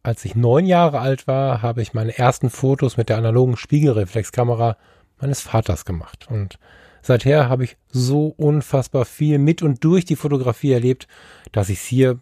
Als 0.04 0.24
ich 0.25 0.36
neun 0.36 0.68
Jahre 0.68 1.00
alt 1.00 1.25
war, 1.25 1.63
habe 1.63 1.82
ich 1.82 1.96
meine 1.96 2.16
ersten 2.16 2.52
Fotos 2.52 2.98
mit 2.98 3.10
der 3.10 3.18
analogen 3.18 3.58
Spiegelreflexkamera 3.58 4.78
meines 5.20 5.42
Vaters 5.42 5.86
gemacht. 5.86 6.28
Und 6.30 6.60
seither 7.02 7.50
habe 7.50 7.63
ich 7.63 7.78
so 7.90 8.28
unfassbar 8.28 9.04
viel 9.04 9.40
mit 9.40 9.63
und 9.63 9.84
durch 9.84 10.06
die 10.06 10.16
Fotografie 10.16 10.74
erlebt, 10.74 11.08
dass 11.52 11.70
ich 11.70 11.80
es 11.80 11.86
hier 11.86 12.20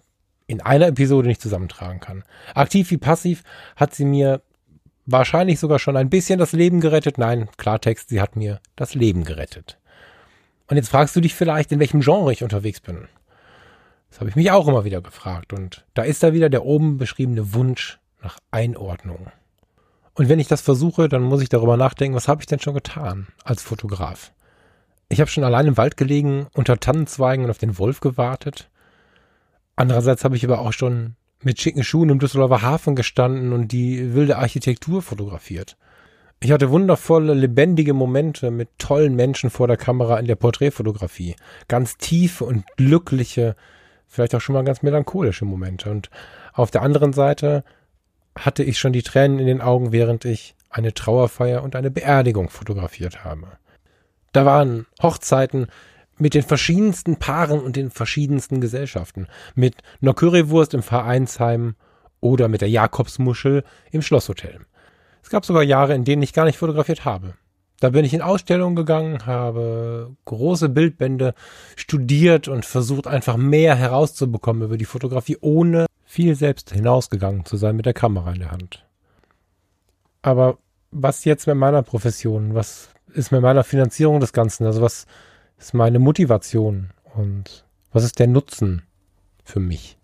in 0.48 0.62
einer 0.62 0.88
Episode 0.88 1.28
nicht 1.28 1.42
zusammentragen 1.42 2.00
kann. 2.00 2.24
Aktiv 2.56 2.90
wie 2.92 2.98
passiv 2.98 3.44
hat 3.76 3.94
sie 3.94 4.06
mir 4.06 4.42
wahrscheinlich 5.06 5.60
sogar 5.60 5.80
schon 5.80 5.98
ein 5.98 6.10
bisschen 6.10 6.40
das 6.40 6.54
Leben 6.54 6.82
gerettet. 6.82 7.18
Nein, 7.18 7.50
Klartext, 7.58 8.10
sie 8.10 8.22
hat 8.22 8.36
mir 8.36 8.60
das 8.76 8.96
Leben 8.96 9.24
gerettet. 9.24 9.78
Und 10.68 10.78
jetzt 10.78 10.90
fragst 10.90 11.16
du 11.16 11.22
dich 11.22 11.36
vielleicht, 11.36 11.72
in 11.72 11.80
welchem 11.80 12.02
Genre 12.02 12.32
ich 12.32 12.44
unterwegs 12.44 12.80
bin. 12.80 13.08
Das 14.10 14.20
habe 14.20 14.30
ich 14.30 14.36
mich 14.36 14.52
auch 14.52 14.68
immer 14.68 14.86
wieder 14.86 15.02
gefragt. 15.02 15.54
Und 15.54 15.86
da 15.94 16.04
ist 16.04 16.24
da 16.24 16.34
wieder 16.34 16.50
der 16.50 16.66
oben 16.66 16.98
beschriebene 16.98 17.54
Wunsch 17.54 18.00
nach 18.22 18.38
Einordnung. 18.52 19.32
Und 20.14 20.30
wenn 20.30 20.40
ich 20.40 20.48
das 20.48 20.62
versuche, 20.62 21.10
dann 21.10 21.24
muss 21.24 21.42
ich 21.42 21.50
darüber 21.50 21.78
nachdenken, 21.78 22.16
was 22.16 22.28
habe 22.28 22.42
ich 22.42 22.48
denn 22.48 22.60
schon 22.60 22.74
getan 22.74 23.28
als 23.44 23.64
Fotograf? 23.64 24.32
Ich 25.10 25.20
habe 25.20 25.30
schon 25.30 25.44
allein 25.44 25.68
im 25.68 25.78
Wald 25.78 25.98
gelegen, 25.98 26.48
unter 26.54 26.80
Tannenzweigen 26.80 27.46
und 27.46 27.52
auf 27.52 27.58
den 27.58 27.78
Wolf 27.78 28.00
gewartet. 28.00 28.70
Andererseits 29.76 30.24
habe 30.24 30.36
ich 30.36 30.46
aber 30.46 30.60
auch 30.60 30.74
schon 30.74 31.16
mit 31.44 31.60
schicken 31.60 31.84
Schuhen 31.84 32.10
im 32.10 32.20
Düsseldorfer 32.20 32.62
Hafen 32.62 32.96
gestanden 32.96 33.54
und 33.54 33.72
die 33.72 34.14
wilde 34.14 34.38
Architektur 34.38 35.02
fotografiert. 35.02 35.78
Ich 36.44 36.52
hatte 36.52 36.72
wundervolle, 36.72 37.36
lebendige 37.36 37.94
Momente 37.94 38.50
mit 38.50 38.70
tollen 38.80 39.16
Menschen 39.16 39.52
vor 39.52 39.68
der 39.68 39.78
Kamera 39.78 40.18
in 40.18 40.26
der 40.26 40.36
Porträtfotografie. 40.36 41.36
Ganz 41.68 41.98
tiefe 41.98 42.46
und 42.46 42.66
glückliche, 42.78 43.56
vielleicht 44.08 44.34
auch 44.34 44.42
schon 44.42 44.54
mal 44.54 44.64
ganz 44.64 44.82
melancholische 44.82 45.46
Momente. 45.46 45.92
Und 45.92 46.10
auf 46.54 46.72
der 46.72 46.82
anderen 46.82 47.14
Seite 47.14 47.64
hatte 48.36 48.64
ich 48.64 48.80
schon 48.80 48.94
die 48.94 49.04
Tränen 49.04 49.38
in 49.38 49.46
den 49.46 49.62
Augen, 49.62 49.92
während 49.92 50.26
ich 50.26 50.56
eine 50.72 50.96
Trauerfeier 50.96 51.62
und 51.62 51.76
eine 51.76 51.92
Beerdigung 51.92 52.50
fotografiert 52.50 53.24
habe. 53.24 53.48
Da 54.32 54.44
waren 54.46 54.88
Hochzeiten, 55.04 55.68
mit 56.18 56.34
den 56.34 56.44
verschiedensten 56.44 57.18
Paaren 57.18 57.60
und 57.60 57.76
den 57.76 57.90
verschiedensten 57.90 58.62
Gesellschaften. 58.62 59.28
Mit 59.56 59.78
einer 60.02 60.14
Currywurst 60.14 60.74
im 60.74 60.84
Vereinsheim 60.84 61.76
oder 62.20 62.48
mit 62.48 62.62
der 62.62 62.70
Jakobsmuschel 62.70 63.64
im 63.92 64.02
Schlosshotel. 64.02 64.60
Es 65.24 65.30
gab 65.30 65.46
sogar 65.46 65.64
Jahre, 65.64 65.94
in 65.94 66.04
denen 66.04 66.22
ich 66.22 66.34
gar 66.34 66.46
nicht 66.46 66.58
fotografiert 66.58 67.06
habe. 67.06 67.34
Da 67.80 67.90
bin 67.90 68.06
ich 68.06 68.14
in 68.14 68.22
Ausstellungen 68.22 68.76
gegangen, 68.76 69.26
habe 69.26 70.16
große 70.26 70.70
Bildbände 70.70 71.34
studiert 71.76 72.48
und 72.48 72.64
versucht 72.64 73.08
einfach 73.08 73.38
mehr 73.38 73.76
herauszubekommen 73.76 74.62
über 74.62 74.78
die 74.78 74.86
Fotografie, 74.86 75.38
ohne 75.42 75.88
viel 76.06 76.36
selbst 76.36 76.72
hinausgegangen 76.72 77.44
zu 77.44 77.58
sein 77.58 77.76
mit 77.76 77.88
der 77.88 77.94
Kamera 77.94 78.34
in 78.34 78.40
der 78.40 78.52
Hand. 78.52 78.86
Aber 80.22 80.60
was 80.92 81.26
jetzt 81.26 81.48
mit 81.48 81.56
meiner 81.56 81.82
Profession? 81.82 82.54
Was 82.54 82.90
ist 83.14 83.32
mit 83.32 83.42
meiner 83.42 83.64
Finanzierung 83.64 84.20
des 84.20 84.32
Ganzen? 84.32 84.66
Also 84.66 84.82
was 84.82 85.08
ist 85.62 85.76
meine 85.76 86.00
Motivation 86.00 86.90
und 87.14 87.66
was 87.94 88.04
ist 88.04 88.18
der 88.18 88.28
Nutzen 88.28 88.82
für 89.44 89.60
mich? 89.60 89.98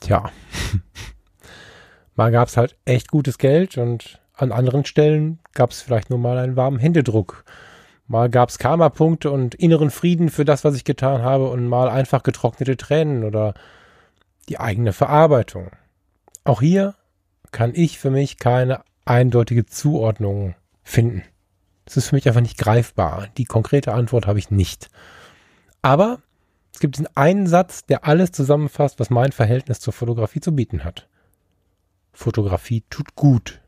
Tja, 0.00 0.30
mal 2.16 2.32
gab 2.32 2.48
es 2.48 2.56
halt 2.56 2.76
echt 2.84 3.10
gutes 3.10 3.38
Geld 3.38 3.78
und 3.78 4.20
an 4.34 4.50
anderen 4.50 4.84
Stellen 4.84 5.38
gab 5.54 5.70
es 5.70 5.80
vielleicht 5.80 6.10
nur 6.10 6.18
mal 6.18 6.36
einen 6.38 6.56
warmen 6.56 6.80
Händedruck. 6.80 7.44
Mal 8.08 8.28
gab 8.28 8.48
es 8.48 8.58
Karma-Punkte 8.58 9.30
und 9.30 9.54
inneren 9.54 9.90
Frieden 9.90 10.30
für 10.30 10.44
das, 10.44 10.64
was 10.64 10.74
ich 10.74 10.84
getan 10.84 11.22
habe 11.22 11.48
und 11.48 11.68
mal 11.68 11.88
einfach 11.88 12.24
getrocknete 12.24 12.76
Tränen 12.76 13.22
oder 13.22 13.54
die 14.48 14.58
eigene 14.58 14.92
Verarbeitung. 14.92 15.70
Auch 16.42 16.60
hier 16.60 16.96
kann 17.52 17.72
ich 17.72 17.98
für 18.00 18.10
mich 18.10 18.38
keine 18.38 18.80
eindeutige 19.04 19.64
Zuordnung 19.64 20.56
finden. 20.82 21.22
Es 21.86 21.96
ist 21.96 22.08
für 22.08 22.16
mich 22.16 22.26
einfach 22.28 22.40
nicht 22.42 22.58
greifbar. 22.58 23.28
Die 23.38 23.44
konkrete 23.44 23.94
Antwort 23.94 24.26
habe 24.26 24.38
ich 24.38 24.50
nicht. 24.50 24.90
Aber 25.82 26.18
es 26.74 26.80
gibt 26.80 26.96
diesen 26.96 27.08
einen 27.16 27.46
Satz, 27.46 27.86
der 27.86 28.04
alles 28.04 28.32
zusammenfasst, 28.32 29.00
was 29.00 29.08
mein 29.08 29.32
Verhältnis 29.32 29.80
zur 29.80 29.92
Fotografie 29.92 30.40
zu 30.40 30.54
bieten 30.54 30.84
hat. 30.84 31.08
Fotografie 32.12 32.84
tut 32.90 33.14
gut. 33.14 33.60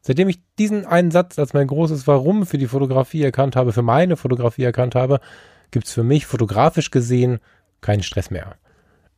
Seitdem 0.00 0.28
ich 0.28 0.38
diesen 0.58 0.86
einen 0.86 1.10
Satz 1.10 1.38
als 1.38 1.54
mein 1.54 1.66
großes 1.66 2.06
Warum 2.06 2.46
für 2.46 2.58
die 2.58 2.68
Fotografie 2.68 3.22
erkannt 3.22 3.56
habe, 3.56 3.72
für 3.72 3.82
meine 3.82 4.16
Fotografie 4.16 4.62
erkannt 4.62 4.94
habe, 4.94 5.20
gibt 5.70 5.86
es 5.86 5.92
für 5.92 6.04
mich 6.04 6.26
fotografisch 6.26 6.90
gesehen 6.90 7.40
keinen 7.80 8.02
Stress 8.02 8.30
mehr. 8.30 8.56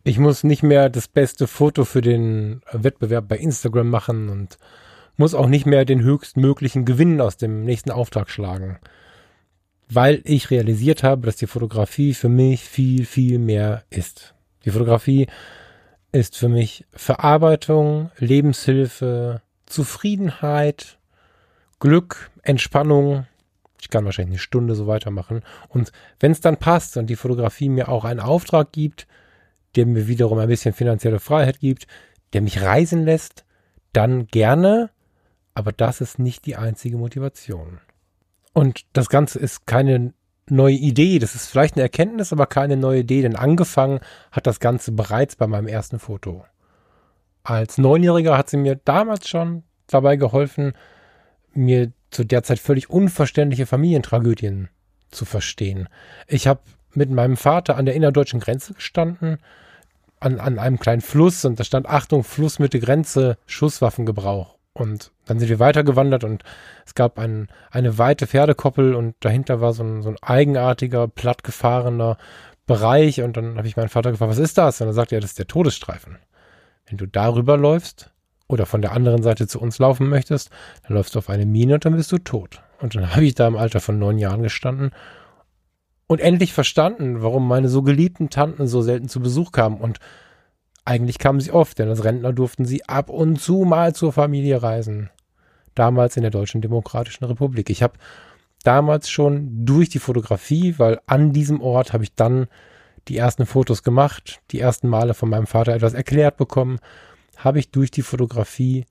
Ich 0.03 0.19
muss 0.19 0.45
nicht 0.45 0.63
mehr 0.63 0.89
das 0.89 1.09
beste 1.09 1.47
Foto 1.47 1.85
für 1.85 2.01
den 2.01 2.63
Wettbewerb 2.73 3.29
bei 3.29 3.37
Instagram 3.37 3.89
machen 3.89 4.29
und 4.29 4.57
muss 5.21 5.35
auch 5.35 5.49
nicht 5.49 5.67
mehr 5.67 5.85
den 5.85 6.01
höchstmöglichen 6.01 6.87
Gewinn 6.87 7.21
aus 7.21 7.37
dem 7.37 7.63
nächsten 7.63 7.91
Auftrag 7.91 8.31
schlagen. 8.31 8.79
Weil 9.87 10.23
ich 10.25 10.51
realisiert 10.51 11.03
habe, 11.03 11.27
dass 11.27 11.37
die 11.37 11.47
Fotografie 11.47 12.15
für 12.15 12.31
mich 12.31 12.65
viel, 12.65 13.05
viel 13.05 13.39
mehr 13.39 13.85
ist. 13.91 14.35
Die 14.65 14.71
Fotografie 14.71 15.27
ist 16.11 16.39
für 16.39 16.49
mich 16.49 16.87
Verarbeitung, 16.93 18.11
Lebenshilfe, 18.17 19.43
Zufriedenheit, 19.67 20.99
Glück, 21.81 22.31
Entspannung. 22.43 23.27
Ich 23.79 23.91
kann 23.91 24.07
wahrscheinlich 24.07 24.37
eine 24.37 24.39
Stunde 24.39 24.75
so 24.75 24.87
weitermachen. 24.87 25.43
Und 25.69 25.93
wenn 26.19 26.33
es 26.33 26.41
dann 26.41 26.57
passt 26.57 26.97
und 26.97 27.11
die 27.11 27.17
Fotografie 27.17 27.69
mir 27.69 27.91
auch 27.91 28.07
einen 28.07 28.21
Auftrag 28.21 28.73
gibt, 28.73 29.07
der 29.77 29.85
mir 29.85 30.09
wiederum 30.09 30.39
ein 30.39 30.49
bisschen 30.49 30.73
finanzielle 30.73 31.21
Freiheit 31.21 31.61
gibt, 31.61 31.87
der 32.33 32.41
mich 32.41 32.63
reisen 32.63 33.05
lässt, 33.05 33.45
dann 33.93 34.27
gerne, 34.29 34.89
aber 35.61 35.73
das 35.73 36.01
ist 36.01 36.19
nicht 36.19 36.47
die 36.47 36.57
einzige 36.57 36.97
Motivation. 36.97 37.81
Und 38.55 38.87
das 38.95 39.11
Ganze 39.11 39.39
ist 39.39 39.67
keine 39.67 40.15
neue 40.49 40.75
Idee. 40.75 41.19
Das 41.19 41.35
ist 41.35 41.49
vielleicht 41.49 41.75
eine 41.77 41.83
Erkenntnis, 41.83 42.33
aber 42.33 42.47
keine 42.47 42.79
neue 42.79 43.01
Idee, 43.01 43.21
denn 43.21 43.37
angefangen 43.37 44.01
hat 44.33 44.47
das 44.47 44.59
Ganze 44.59 44.93
bereits 44.93 45.37
bei 45.37 45.47
meinem 45.47 45.69
ersten 45.69 45.99
Foto. 45.99 46.47
Als 47.43 47.77
Neunjähriger 47.77 48.39
hat 48.39 48.49
sie 48.49 48.57
mir 48.57 48.77
damals 48.77 49.29
schon 49.29 49.65
dabei 49.87 50.17
geholfen, 50.17 50.73
mir 51.53 51.93
zu 52.11 52.25
der 52.25 52.43
Zeit 52.43 52.59
völlig 52.59 52.89
unverständliche 52.89 53.67
Familientragödien 53.67 54.71
zu 55.11 55.27
verstehen. 55.27 55.91
Ich 56.27 56.47
habe 56.47 56.61
mit 56.95 57.11
meinem 57.11 57.37
Vater 57.37 57.77
an 57.77 57.85
der 57.85 57.95
innerdeutschen 57.95 58.41
Grenze 58.41 58.73
gestanden, 58.73 59.37
an, 60.21 60.41
an 60.41 60.59
einem 60.59 60.79
kleinen 60.79 61.03
Fluss 61.03 61.45
und 61.45 61.61
da 61.61 61.65
stand 61.65 61.87
Achtung, 61.87 62.25
Flussmitte 62.25 62.81
Grenze, 62.81 63.37
Schusswaffengebrauch. 63.45 64.60
Und 64.73 65.11
dann 65.27 65.39
sind 65.39 65.49
wir 65.49 65.59
weitergewandert 65.59 66.23
und 66.23 66.45
es 66.87 66.95
gab 66.95 67.19
ein, 67.19 67.49
eine 67.71 67.99
weite 67.99 68.27
Pferdekoppel 68.27 68.95
und 68.95 69.17
dahinter 69.21 69.61
war 69.61 69.73
so 69.73 69.83
ein, 69.83 70.03
so 70.03 70.11
ein 70.11 70.17
eigenartiger, 70.23 71.09
plattgefahrener 71.09 72.19
Bereich. 72.67 73.21
Und 73.21 73.37
dann 73.37 73.57
habe 73.57 73.67
ich 73.67 73.77
meinen 73.77 73.89
Vater 73.89 74.13
gefragt, 74.13 74.31
was 74.31 74.39
ist 74.39 74.59
das? 74.59 74.81
Und 74.81 74.87
dann 74.87 74.95
sagte 74.95 75.17
er, 75.17 75.21
das 75.21 75.31
ist 75.31 75.39
der 75.39 75.49
Todesstreifen. 75.49 76.19
Wenn 76.87 76.99
du 76.99 77.07
darüber 77.07 77.57
läufst 77.57 78.13
oder 78.49 78.65
von 78.65 78.81
der 78.81 78.93
anderen 78.93 79.23
Seite 79.23 79.49
zu 79.49 79.61
uns 79.61 79.79
laufen 79.79 80.09
möchtest, 80.09 80.51
dann 80.87 80.97
läufst 80.97 81.15
du 81.15 81.19
auf 81.19 81.31
eine 81.31 81.47
Mine 81.47 81.75
und 81.75 81.85
dann 81.85 81.97
bist 81.97 82.13
du 82.13 82.19
tot. 82.19 82.63
Und 82.81 82.95
dann 82.95 83.11
habe 83.15 83.25
ich 83.25 83.35
da 83.35 83.49
im 83.49 83.57
Alter 83.57 83.81
von 83.81 83.99
neun 83.99 84.19
Jahren 84.19 84.43
gestanden 84.43 84.93
Und 86.07 86.21
endlich 86.21 86.53
verstanden, 86.53 87.23
warum 87.23 87.47
meine 87.49 87.69
so 87.69 87.83
geliebten 87.83 88.31
Tanten 88.31 88.69
so 88.69 88.83
selten 88.83 89.09
zu 89.09 89.21
Besuch 89.21 89.51
kamen. 89.51 89.81
Und 89.81 89.99
eigentlich 90.85 91.19
kamen 91.19 91.41
sie 91.41 91.53
oft, 91.53 91.79
denn 91.79 91.89
als 91.89 92.05
Rentner 92.05 92.33
durften 92.33 92.65
sie 92.65 92.85
ab 92.89 93.11
und 93.11 93.41
zu 93.41 93.65
mal 93.65 93.95
zur 93.95 94.13
Familie 94.13 94.63
reisen. 94.63 95.11
Damals 95.75 96.17
in 96.17 96.23
der 96.23 96.31
Deutschen 96.31 96.61
Demokratischen 96.61 97.25
Republik. 97.25 97.71
Ich 97.71 97.83
habe 97.83 97.95
damals 98.65 99.09
schon 99.09 99.65
durch 99.65 99.89
die 99.89 99.99
Fotografie, 99.99 100.75
weil 100.79 101.01
an 101.07 101.33
diesem 101.33 101.61
Ort 101.61 101.93
habe 101.93 102.05
ich 102.05 102.15
dann 102.15 102.49
die 103.09 103.17
ersten 103.17 103.47
Fotos 103.47 103.83
gemacht, 103.83 104.41
die 104.51 104.61
ersten 104.61 104.89
Male 104.89 105.15
von 105.15 105.31
meinem 105.31 105.47
Vater 105.47 105.75
etwas 105.75 105.95
erklärt 105.95 106.37
bekommen, 106.37 106.79
habe 107.37 107.59
ich 107.59 107.71
durch 107.71 107.91
die 107.91 108.03
Fotografie 108.03 108.85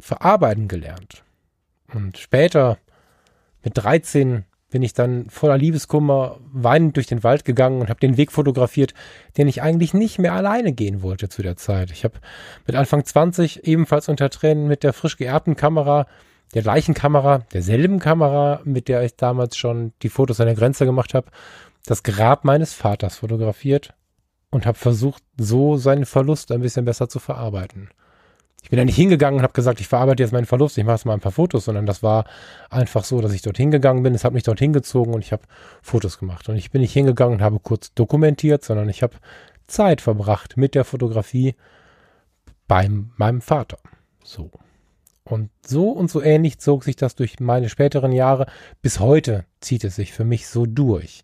verarbeiten 0.00 0.68
gelernt. 0.68 1.24
Und 1.92 2.18
später, 2.18 2.78
mit 3.64 3.76
13, 3.76 4.44
bin 4.70 4.82
ich 4.82 4.92
dann 4.92 5.30
voller 5.30 5.56
Liebeskummer 5.56 6.38
weinend 6.52 6.96
durch 6.96 7.06
den 7.06 7.22
Wald 7.22 7.44
gegangen 7.44 7.80
und 7.80 7.88
habe 7.88 8.00
den 8.00 8.16
Weg 8.16 8.32
fotografiert, 8.32 8.92
den 9.36 9.48
ich 9.48 9.62
eigentlich 9.62 9.94
nicht 9.94 10.18
mehr 10.18 10.34
alleine 10.34 10.72
gehen 10.72 11.02
wollte 11.02 11.28
zu 11.28 11.42
der 11.42 11.56
Zeit. 11.56 11.90
Ich 11.90 12.04
habe 12.04 12.18
mit 12.66 12.76
Anfang 12.76 13.04
20 13.04 13.64
ebenfalls 13.66 14.08
unter 14.08 14.28
Tränen 14.28 14.68
mit 14.68 14.82
der 14.82 14.92
frisch 14.92 15.16
geerbten 15.16 15.56
Kamera, 15.56 16.06
der 16.54 16.62
gleichen 16.62 16.94
Kamera, 16.94 17.40
derselben 17.52 17.98
Kamera, 17.98 18.60
mit 18.64 18.88
der 18.88 19.02
ich 19.02 19.16
damals 19.16 19.56
schon 19.56 19.92
die 20.02 20.08
Fotos 20.08 20.40
an 20.40 20.46
der 20.46 20.56
Grenze 20.56 20.84
gemacht 20.84 21.14
habe, 21.14 21.30
das 21.86 22.02
Grab 22.02 22.44
meines 22.44 22.74
Vaters 22.74 23.16
fotografiert 23.16 23.94
und 24.50 24.66
habe 24.66 24.78
versucht, 24.78 25.22
so 25.38 25.76
seinen 25.76 26.06
Verlust 26.06 26.52
ein 26.52 26.60
bisschen 26.60 26.84
besser 26.84 27.08
zu 27.08 27.18
verarbeiten. 27.18 27.88
Ich 28.62 28.70
bin 28.70 28.76
da 28.76 28.84
nicht 28.84 28.96
hingegangen 28.96 29.38
und 29.38 29.42
habe 29.44 29.52
gesagt, 29.52 29.80
ich 29.80 29.88
verarbeite 29.88 30.22
jetzt 30.22 30.32
meinen 30.32 30.44
Verlust, 30.44 30.76
ich 30.78 30.84
mache 30.84 30.96
jetzt 30.96 31.06
mal 31.06 31.14
ein 31.14 31.20
paar 31.20 31.32
Fotos, 31.32 31.64
sondern 31.64 31.86
das 31.86 32.02
war 32.02 32.24
einfach 32.70 33.04
so, 33.04 33.20
dass 33.20 33.32
ich 33.32 33.42
dorthin 33.42 33.70
gegangen 33.70 34.02
bin, 34.02 34.14
es 34.14 34.24
hat 34.24 34.32
mich 34.32 34.42
dorthin 34.42 34.72
gezogen 34.72 35.14
und 35.14 35.22
ich 35.22 35.32
habe 35.32 35.42
Fotos 35.80 36.18
gemacht. 36.18 36.48
Und 36.48 36.56
ich 36.56 36.70
bin 36.70 36.80
nicht 36.80 36.92
hingegangen 36.92 37.38
und 37.38 37.42
habe 37.42 37.60
kurz 37.60 37.94
dokumentiert, 37.94 38.64
sondern 38.64 38.88
ich 38.88 39.02
habe 39.02 39.16
Zeit 39.66 40.00
verbracht 40.00 40.56
mit 40.56 40.74
der 40.74 40.84
Fotografie 40.84 41.54
bei 42.66 42.90
meinem 43.16 43.40
Vater. 43.40 43.78
So. 44.24 44.50
Und 45.24 45.50
so 45.64 45.90
und 45.90 46.10
so 46.10 46.22
ähnlich 46.22 46.58
zog 46.58 46.84
sich 46.84 46.96
das 46.96 47.14
durch 47.14 47.38
meine 47.38 47.68
späteren 47.68 48.12
Jahre. 48.12 48.46
Bis 48.82 48.98
heute 48.98 49.44
zieht 49.60 49.84
es 49.84 49.96
sich 49.96 50.12
für 50.12 50.24
mich 50.24 50.48
so 50.48 50.66
durch. 50.66 51.22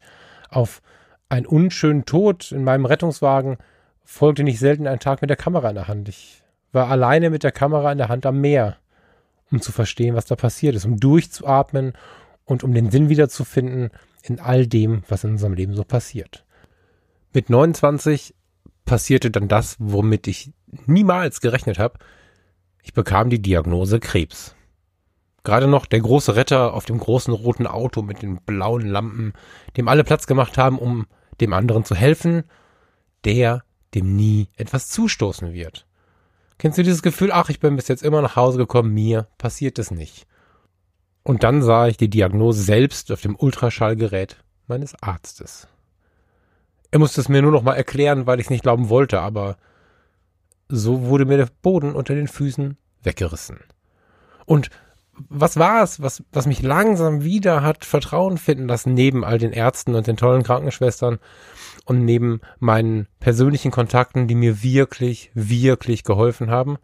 Auf 0.50 0.82
einen 1.28 1.46
unschönen 1.46 2.04
Tod 2.04 2.52
in 2.52 2.64
meinem 2.64 2.84
Rettungswagen 2.84 3.56
folgte 4.04 4.44
nicht 4.44 4.58
selten 4.58 4.86
ein 4.86 5.00
Tag 5.00 5.22
mit 5.22 5.30
der 5.30 5.38
Kamera 5.38 5.70
in 5.70 5.74
der 5.74 5.88
Hand. 5.88 6.08
Ich 6.08 6.43
war 6.74 6.90
alleine 6.90 7.30
mit 7.30 7.42
der 7.42 7.52
Kamera 7.52 7.92
in 7.92 7.98
der 7.98 8.08
Hand 8.08 8.26
am 8.26 8.40
Meer, 8.40 8.76
um 9.50 9.60
zu 9.60 9.72
verstehen, 9.72 10.14
was 10.14 10.26
da 10.26 10.36
passiert 10.36 10.74
ist, 10.74 10.84
um 10.84 10.98
durchzuatmen 10.98 11.92
und 12.44 12.64
um 12.64 12.74
den 12.74 12.90
Sinn 12.90 13.08
wiederzufinden 13.08 13.90
in 14.22 14.40
all 14.40 14.66
dem, 14.66 15.02
was 15.08 15.24
in 15.24 15.32
unserem 15.32 15.54
Leben 15.54 15.74
so 15.74 15.84
passiert. 15.84 16.44
Mit 17.32 17.50
29 17.50 18.34
passierte 18.84 19.30
dann 19.30 19.48
das, 19.48 19.76
womit 19.78 20.26
ich 20.26 20.52
niemals 20.86 21.40
gerechnet 21.40 21.78
habe. 21.78 21.98
Ich 22.82 22.92
bekam 22.92 23.30
die 23.30 23.40
Diagnose 23.40 24.00
Krebs. 24.00 24.54
Gerade 25.42 25.66
noch 25.66 25.86
der 25.86 26.00
große 26.00 26.36
Retter 26.36 26.72
auf 26.72 26.86
dem 26.86 26.98
großen 26.98 27.32
roten 27.34 27.66
Auto 27.66 28.02
mit 28.02 28.22
den 28.22 28.38
blauen 28.38 28.86
Lampen, 28.86 29.34
dem 29.76 29.88
alle 29.88 30.04
Platz 30.04 30.26
gemacht 30.26 30.56
haben, 30.56 30.78
um 30.78 31.06
dem 31.40 31.52
anderen 31.52 31.84
zu 31.84 31.94
helfen, 31.94 32.44
der 33.24 33.62
dem 33.94 34.16
nie 34.16 34.48
etwas 34.56 34.88
zustoßen 34.88 35.52
wird. 35.52 35.86
Kennst 36.58 36.78
du 36.78 36.82
dieses 36.82 37.02
Gefühl, 37.02 37.32
ach, 37.32 37.48
ich 37.48 37.60
bin 37.60 37.76
bis 37.76 37.88
jetzt 37.88 38.02
immer 38.02 38.22
nach 38.22 38.36
Hause 38.36 38.58
gekommen, 38.58 38.94
mir 38.94 39.28
passiert 39.38 39.78
es 39.78 39.90
nicht. 39.90 40.26
Und 41.22 41.42
dann 41.42 41.62
sah 41.62 41.88
ich 41.88 41.96
die 41.96 42.10
Diagnose 42.10 42.62
selbst 42.62 43.10
auf 43.10 43.22
dem 43.22 43.36
Ultraschallgerät 43.36 44.36
meines 44.66 44.94
Arztes. 45.02 45.68
Er 46.90 46.98
musste 46.98 47.20
es 47.20 47.28
mir 47.28 47.42
nur 47.42 47.50
noch 47.50 47.62
mal 47.62 47.74
erklären, 47.74 48.26
weil 48.26 48.38
ich 48.38 48.46
es 48.46 48.50
nicht 48.50 48.62
glauben 48.62 48.88
wollte, 48.88 49.20
aber 49.20 49.56
so 50.68 51.02
wurde 51.06 51.24
mir 51.24 51.38
der 51.38 51.48
Boden 51.62 51.94
unter 51.94 52.14
den 52.14 52.28
Füßen 52.28 52.76
weggerissen. 53.02 53.58
Und 54.46 54.70
was 55.28 55.56
war 55.56 55.82
es, 55.82 56.02
was, 56.02 56.22
was 56.32 56.46
mich 56.46 56.62
langsam 56.62 57.22
wieder 57.24 57.62
hat 57.62 57.84
Vertrauen 57.84 58.38
finden 58.38 58.68
lassen, 58.68 58.94
neben 58.94 59.24
all 59.24 59.38
den 59.38 59.52
Ärzten 59.52 59.94
und 59.94 60.06
den 60.06 60.16
tollen 60.16 60.42
Krankenschwestern 60.42 61.18
und 61.84 62.04
neben 62.04 62.40
meinen 62.58 63.06
persönlichen 63.20 63.70
Kontakten, 63.70 64.28
die 64.28 64.34
mir 64.34 64.62
wirklich, 64.62 65.30
wirklich 65.34 66.04
geholfen 66.04 66.50
haben? 66.50 66.78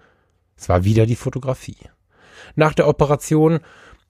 Es 0.57 0.69
war 0.69 0.85
wieder 0.85 1.07
die 1.07 1.17
Fotografie. 1.17 1.79
Nach 2.55 2.75
der 2.75 2.89
Operation, 2.89 3.61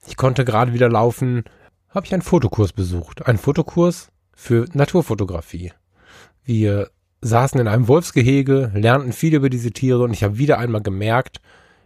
ich 0.07 0.17
konnte 0.17 0.45
gerade 0.45 0.73
wieder 0.73 0.89
laufen, 0.89 1.43
habe 1.89 2.05
ich 2.05 2.13
einen 2.13 2.21
Fotokurs 2.21 2.73
besucht. 2.73 3.25
Einen 3.25 3.37
Fotokurs 3.37 4.11
für 4.33 4.65
Naturfotografie. 4.73 5.71
Wir 6.43 6.89
saßen 7.21 7.59
in 7.59 7.67
einem 7.67 7.87
Wolfsgehege, 7.87 8.71
lernten 8.73 9.13
viel 9.13 9.35
über 9.35 9.49
diese 9.49 9.71
Tiere 9.71 10.03
und 10.03 10.13
ich 10.13 10.23
habe 10.23 10.37
wieder 10.37 10.57
einmal 10.57 10.81
gemerkt, 10.81 11.39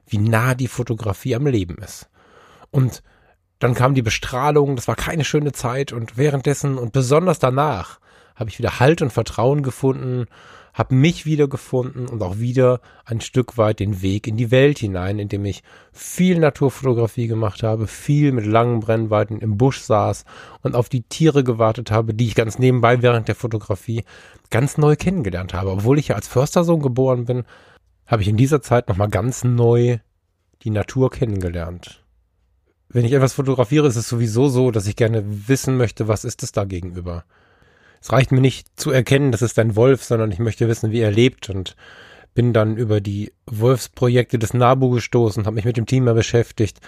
wie 0.07 0.17
nah 0.17 0.55
die 0.55 0.67
Fotografie 0.67 1.35
am 1.35 1.47
Leben 1.47 1.77
ist. 1.77 2.09
Und 2.75 3.03
dann 3.59 3.73
kam 3.73 3.93
die 3.93 4.01
Bestrahlung, 4.01 4.75
das 4.75 4.89
war 4.89 4.97
keine 4.97 5.23
schöne 5.23 5.53
Zeit 5.53 5.93
und 5.93 6.17
währenddessen 6.17 6.77
und 6.77 6.91
besonders 6.91 7.39
danach 7.39 8.01
habe 8.35 8.49
ich 8.49 8.59
wieder 8.59 8.81
Halt 8.81 9.01
und 9.01 9.13
Vertrauen 9.13 9.63
gefunden, 9.63 10.25
habe 10.73 10.93
mich 10.93 11.25
wiedergefunden 11.25 12.05
und 12.09 12.21
auch 12.21 12.37
wieder 12.37 12.81
ein 13.05 13.21
Stück 13.21 13.57
weit 13.57 13.79
den 13.79 14.01
Weg 14.01 14.27
in 14.27 14.35
die 14.35 14.51
Welt 14.51 14.79
hinein, 14.79 15.19
indem 15.19 15.45
ich 15.45 15.63
viel 15.93 16.37
Naturfotografie 16.37 17.27
gemacht 17.27 17.63
habe, 17.63 17.87
viel 17.87 18.33
mit 18.33 18.45
langen 18.45 18.81
Brennweiten 18.81 19.39
im 19.39 19.57
Busch 19.57 19.79
saß 19.79 20.25
und 20.61 20.75
auf 20.75 20.89
die 20.89 21.03
Tiere 21.03 21.45
gewartet 21.45 21.91
habe, 21.91 22.13
die 22.13 22.27
ich 22.27 22.35
ganz 22.35 22.59
nebenbei 22.59 23.01
während 23.01 23.29
der 23.29 23.35
Fotografie 23.35 24.03
ganz 24.49 24.77
neu 24.77 24.97
kennengelernt 24.97 25.53
habe. 25.53 25.71
Obwohl 25.71 25.97
ich 25.97 26.09
ja 26.09 26.17
als 26.17 26.27
Förstersohn 26.27 26.81
geboren 26.81 27.23
bin, 27.23 27.45
habe 28.05 28.21
ich 28.21 28.27
in 28.27 28.35
dieser 28.35 28.61
Zeit 28.61 28.89
nochmal 28.89 29.07
ganz 29.07 29.45
neu 29.45 29.99
die 30.63 30.71
Natur 30.71 31.09
kennengelernt 31.09 32.04
wenn 32.89 33.05
ich 33.05 33.13
etwas 33.13 33.33
fotografiere, 33.33 33.87
ist 33.87 33.95
es 33.95 34.07
sowieso 34.07 34.47
so, 34.47 34.71
dass 34.71 34.87
ich 34.87 34.95
gerne 34.95 35.23
wissen 35.47 35.77
möchte, 35.77 36.07
was 36.07 36.23
ist 36.23 36.43
es 36.43 36.51
da 36.51 36.65
gegenüber. 36.65 37.23
Es 38.01 38.11
reicht 38.11 38.31
mir 38.31 38.41
nicht 38.41 38.67
zu 38.79 38.91
erkennen, 38.91 39.31
das 39.31 39.41
ist 39.41 39.57
ein 39.57 39.75
Wolf, 39.75 40.03
sondern 40.03 40.31
ich 40.31 40.39
möchte 40.39 40.67
wissen, 40.67 40.91
wie 40.91 40.99
er 40.99 41.11
lebt 41.11 41.49
und 41.49 41.75
bin 42.35 42.53
dann 42.53 42.77
über 42.77 43.01
die 43.01 43.31
Wolfsprojekte 43.47 44.37
des 44.37 44.53
NABU 44.53 44.91
gestoßen, 44.91 45.45
habe 45.45 45.55
mich 45.55 45.65
mit 45.65 45.77
dem 45.77 46.03
mehr 46.03 46.13
beschäftigt. 46.13 46.79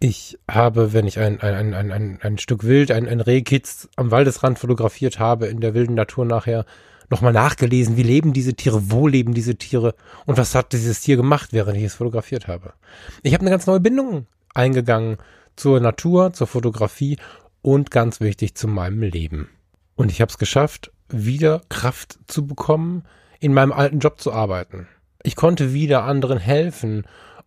Ich 0.00 0.38
habe, 0.48 0.92
wenn 0.92 1.06
ich 1.06 1.18
ein, 1.18 1.40
ein, 1.40 1.74
ein, 1.74 1.92
ein, 1.92 2.18
ein 2.22 2.38
Stück 2.38 2.62
Wild, 2.62 2.92
ein, 2.92 3.08
ein 3.08 3.20
Rehkitz 3.20 3.88
am 3.96 4.12
Waldesrand 4.12 4.58
fotografiert 4.58 5.18
habe, 5.18 5.48
in 5.48 5.60
der 5.60 5.74
wilden 5.74 5.94
Natur 5.94 6.24
nachher, 6.24 6.64
nochmal 7.10 7.32
nachgelesen, 7.32 7.96
wie 7.96 8.02
leben 8.02 8.32
diese 8.32 8.54
Tiere, 8.54 8.90
wo 8.90 9.08
leben 9.08 9.34
diese 9.34 9.56
Tiere 9.56 9.94
und 10.26 10.38
was 10.38 10.54
hat 10.54 10.72
dieses 10.72 11.00
Tier 11.00 11.16
gemacht, 11.16 11.52
während 11.52 11.76
ich 11.76 11.84
es 11.84 11.94
fotografiert 11.94 12.46
habe. 12.46 12.74
Ich 13.22 13.34
habe 13.34 13.42
eine 13.42 13.50
ganz 13.50 13.66
neue 13.66 13.80
Bindung 13.80 14.26
eingegangen 14.54 15.18
zur 15.56 15.80
Natur, 15.80 16.32
zur 16.32 16.46
Fotografie 16.46 17.18
und 17.62 17.90
ganz 17.90 18.20
wichtig 18.20 18.54
zu 18.54 18.68
meinem 18.68 19.02
Leben. 19.02 19.48
Und 19.94 20.10
ich 20.10 20.20
habe 20.20 20.30
es 20.30 20.38
geschafft, 20.38 20.92
wieder 21.08 21.62
Kraft 21.68 22.18
zu 22.26 22.46
bekommen, 22.46 23.04
in 23.40 23.52
meinem 23.52 23.72
alten 23.72 23.98
Job 23.98 24.20
zu 24.20 24.32
arbeiten. 24.32 24.88
Ich 25.22 25.36
konnte 25.36 25.72
wieder 25.72 26.04
anderen 26.04 26.38
helfen, 26.38 27.04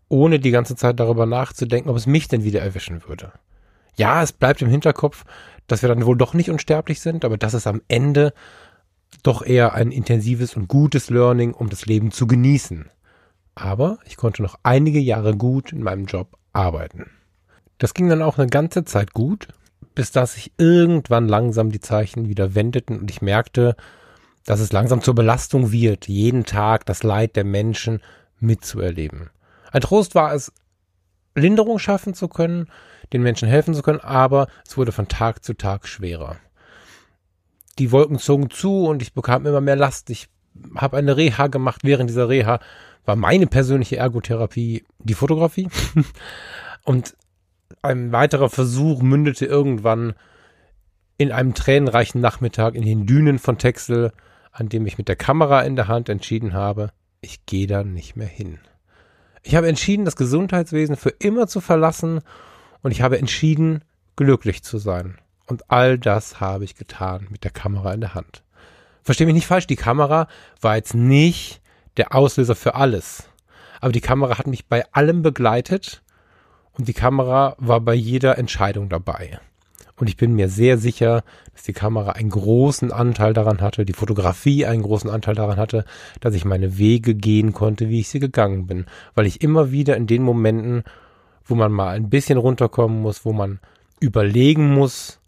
ohne 0.09 0.39
die 0.39 0.51
ganze 0.51 0.75
Zeit 0.75 0.99
darüber 0.99 1.25
nachzudenken, 1.25 1.89
ob 1.89 1.95
es 1.95 2.05
mich 2.05 2.27
denn 2.27 2.43
wieder 2.43 2.61
erwischen 2.61 3.07
würde. 3.07 3.31
Ja, 3.95 4.21
es 4.21 4.33
bleibt 4.33 4.61
im 4.61 4.69
Hinterkopf, 4.69 5.23
dass 5.67 5.81
wir 5.81 5.89
dann 5.89 6.05
wohl 6.05 6.17
doch 6.17 6.33
nicht 6.33 6.49
unsterblich 6.49 6.99
sind, 6.99 7.23
aber 7.23 7.37
das 7.37 7.53
ist 7.53 7.67
am 7.67 7.81
Ende 7.87 8.33
doch 9.23 9.41
eher 9.41 9.73
ein 9.73 9.91
intensives 9.91 10.55
und 10.55 10.67
gutes 10.67 11.09
Learning, 11.09 11.53
um 11.53 11.69
das 11.69 11.85
Leben 11.85 12.11
zu 12.11 12.27
genießen. 12.27 12.89
Aber 13.55 13.99
ich 14.05 14.17
konnte 14.17 14.41
noch 14.41 14.55
einige 14.63 14.99
Jahre 14.99 15.35
gut 15.35 15.71
in 15.71 15.83
meinem 15.83 16.05
Job 16.05 16.37
arbeiten. 16.53 17.09
Das 17.77 17.93
ging 17.93 18.09
dann 18.09 18.21
auch 18.21 18.37
eine 18.37 18.47
ganze 18.47 18.85
Zeit 18.85 19.13
gut, 19.13 19.47
bis 19.95 20.11
dass 20.11 20.33
sich 20.33 20.51
irgendwann 20.57 21.27
langsam 21.27 21.71
die 21.71 21.79
Zeichen 21.79 22.27
wieder 22.27 22.55
wendeten 22.55 22.99
und 22.99 23.09
ich 23.09 23.21
merkte, 23.21 23.75
dass 24.45 24.59
es 24.59 24.71
langsam 24.71 25.01
zur 25.01 25.15
Belastung 25.15 25.71
wird, 25.71 26.07
jeden 26.07 26.45
Tag 26.45 26.85
das 26.85 27.03
Leid 27.03 27.35
der 27.35 27.43
Menschen 27.43 28.01
mitzuerleben. 28.39 29.29
Ein 29.71 29.81
Trost 29.81 30.15
war 30.15 30.33
es, 30.33 30.51
Linderung 31.35 31.79
schaffen 31.79 32.13
zu 32.13 32.27
können, 32.27 32.67
den 33.13 33.21
Menschen 33.21 33.47
helfen 33.47 33.73
zu 33.73 33.81
können, 33.81 33.99
aber 33.99 34.47
es 34.65 34.77
wurde 34.77 34.91
von 34.91 35.07
Tag 35.07 35.43
zu 35.43 35.53
Tag 35.53 35.87
schwerer. 35.87 36.37
Die 37.79 37.91
Wolken 37.91 38.19
zogen 38.19 38.49
zu 38.49 38.85
und 38.85 39.01
ich 39.01 39.13
bekam 39.13 39.45
immer 39.45 39.61
mehr 39.61 39.75
Last. 39.75 40.09
Ich 40.09 40.27
habe 40.75 40.97
eine 40.97 41.15
Reha 41.15 41.47
gemacht. 41.47 41.81
Während 41.83 42.09
dieser 42.09 42.29
Reha 42.29 42.59
war 43.05 43.15
meine 43.15 43.47
persönliche 43.47 43.97
Ergotherapie 43.97 44.83
die 44.99 45.13
Fotografie. 45.13 45.67
und 46.83 47.15
ein 47.81 48.11
weiterer 48.11 48.49
Versuch 48.49 49.01
mündete 49.01 49.45
irgendwann 49.45 50.13
in 51.17 51.31
einem 51.31 51.53
tränenreichen 51.53 52.21
Nachmittag 52.21 52.75
in 52.75 52.83
den 52.83 53.05
Dünen 53.05 53.39
von 53.39 53.57
Texel, 53.57 54.11
an 54.51 54.69
dem 54.69 54.85
ich 54.85 54.97
mit 54.97 55.07
der 55.07 55.15
Kamera 55.15 55.61
in 55.61 55.75
der 55.75 55.87
Hand 55.87 56.09
entschieden 56.09 56.53
habe, 56.53 56.91
ich 57.21 57.45
gehe 57.45 57.67
da 57.67 57.83
nicht 57.83 58.15
mehr 58.15 58.27
hin. 58.27 58.59
Ich 59.43 59.55
habe 59.55 59.67
entschieden, 59.67 60.05
das 60.05 60.15
Gesundheitswesen 60.15 60.95
für 60.95 61.09
immer 61.09 61.47
zu 61.47 61.61
verlassen 61.61 62.21
und 62.81 62.91
ich 62.91 63.01
habe 63.01 63.17
entschieden, 63.17 63.83
glücklich 64.15 64.63
zu 64.63 64.77
sein. 64.77 65.17
Und 65.45 65.69
all 65.69 65.97
das 65.97 66.39
habe 66.39 66.63
ich 66.63 66.75
getan 66.75 67.27
mit 67.29 67.43
der 67.43 67.51
Kamera 67.51 67.93
in 67.93 68.01
der 68.01 68.13
Hand. 68.13 68.43
Versteh 69.03 69.25
mich 69.25 69.33
nicht 69.33 69.47
falsch, 69.47 69.67
die 69.67 69.75
Kamera 69.75 70.27
war 70.59 70.75
jetzt 70.75 70.93
nicht 70.93 71.60
der 71.97 72.15
Auslöser 72.15 72.55
für 72.55 72.75
alles. 72.75 73.29
Aber 73.79 73.91
die 73.91 74.01
Kamera 74.01 74.37
hat 74.37 74.47
mich 74.47 74.67
bei 74.67 74.85
allem 74.91 75.21
begleitet 75.21 76.03
und 76.73 76.87
die 76.87 76.93
Kamera 76.93 77.55
war 77.57 77.81
bei 77.81 77.93
jeder 77.93 78.37
Entscheidung 78.37 78.89
dabei. 78.89 79.39
Und 80.01 80.07
ich 80.07 80.17
bin 80.17 80.33
mir 80.33 80.49
sehr 80.49 80.79
sicher, 80.79 81.23
dass 81.53 81.63
die 81.63 81.73
Kamera 81.73 82.13
einen 82.13 82.31
großen 82.31 82.91
Anteil 82.91 83.33
daran 83.33 83.61
hatte, 83.61 83.85
die 83.85 83.93
Fotografie 83.93 84.65
einen 84.65 84.81
großen 84.81 85.09
Anteil 85.09 85.35
daran 85.35 85.57
hatte, 85.57 85.85
dass 86.21 86.33
ich 86.33 86.43
meine 86.43 86.79
Wege 86.79 87.13
gehen 87.13 87.53
konnte, 87.53 87.87
wie 87.87 87.99
ich 87.99 88.09
sie 88.09 88.19
gegangen 88.19 88.65
bin. 88.65 88.85
Weil 89.13 89.27
ich 89.27 89.41
immer 89.41 89.71
wieder 89.71 89.95
in 89.97 90.07
den 90.07 90.23
Momenten, 90.23 90.83
wo 91.45 91.53
man 91.53 91.71
mal 91.71 91.89
ein 91.89 92.09
bisschen 92.09 92.39
runterkommen 92.39 92.99
muss, 92.99 93.25
wo 93.25 93.33
man 93.33 93.59
überlegen 93.99 94.73
muss, 94.73 95.19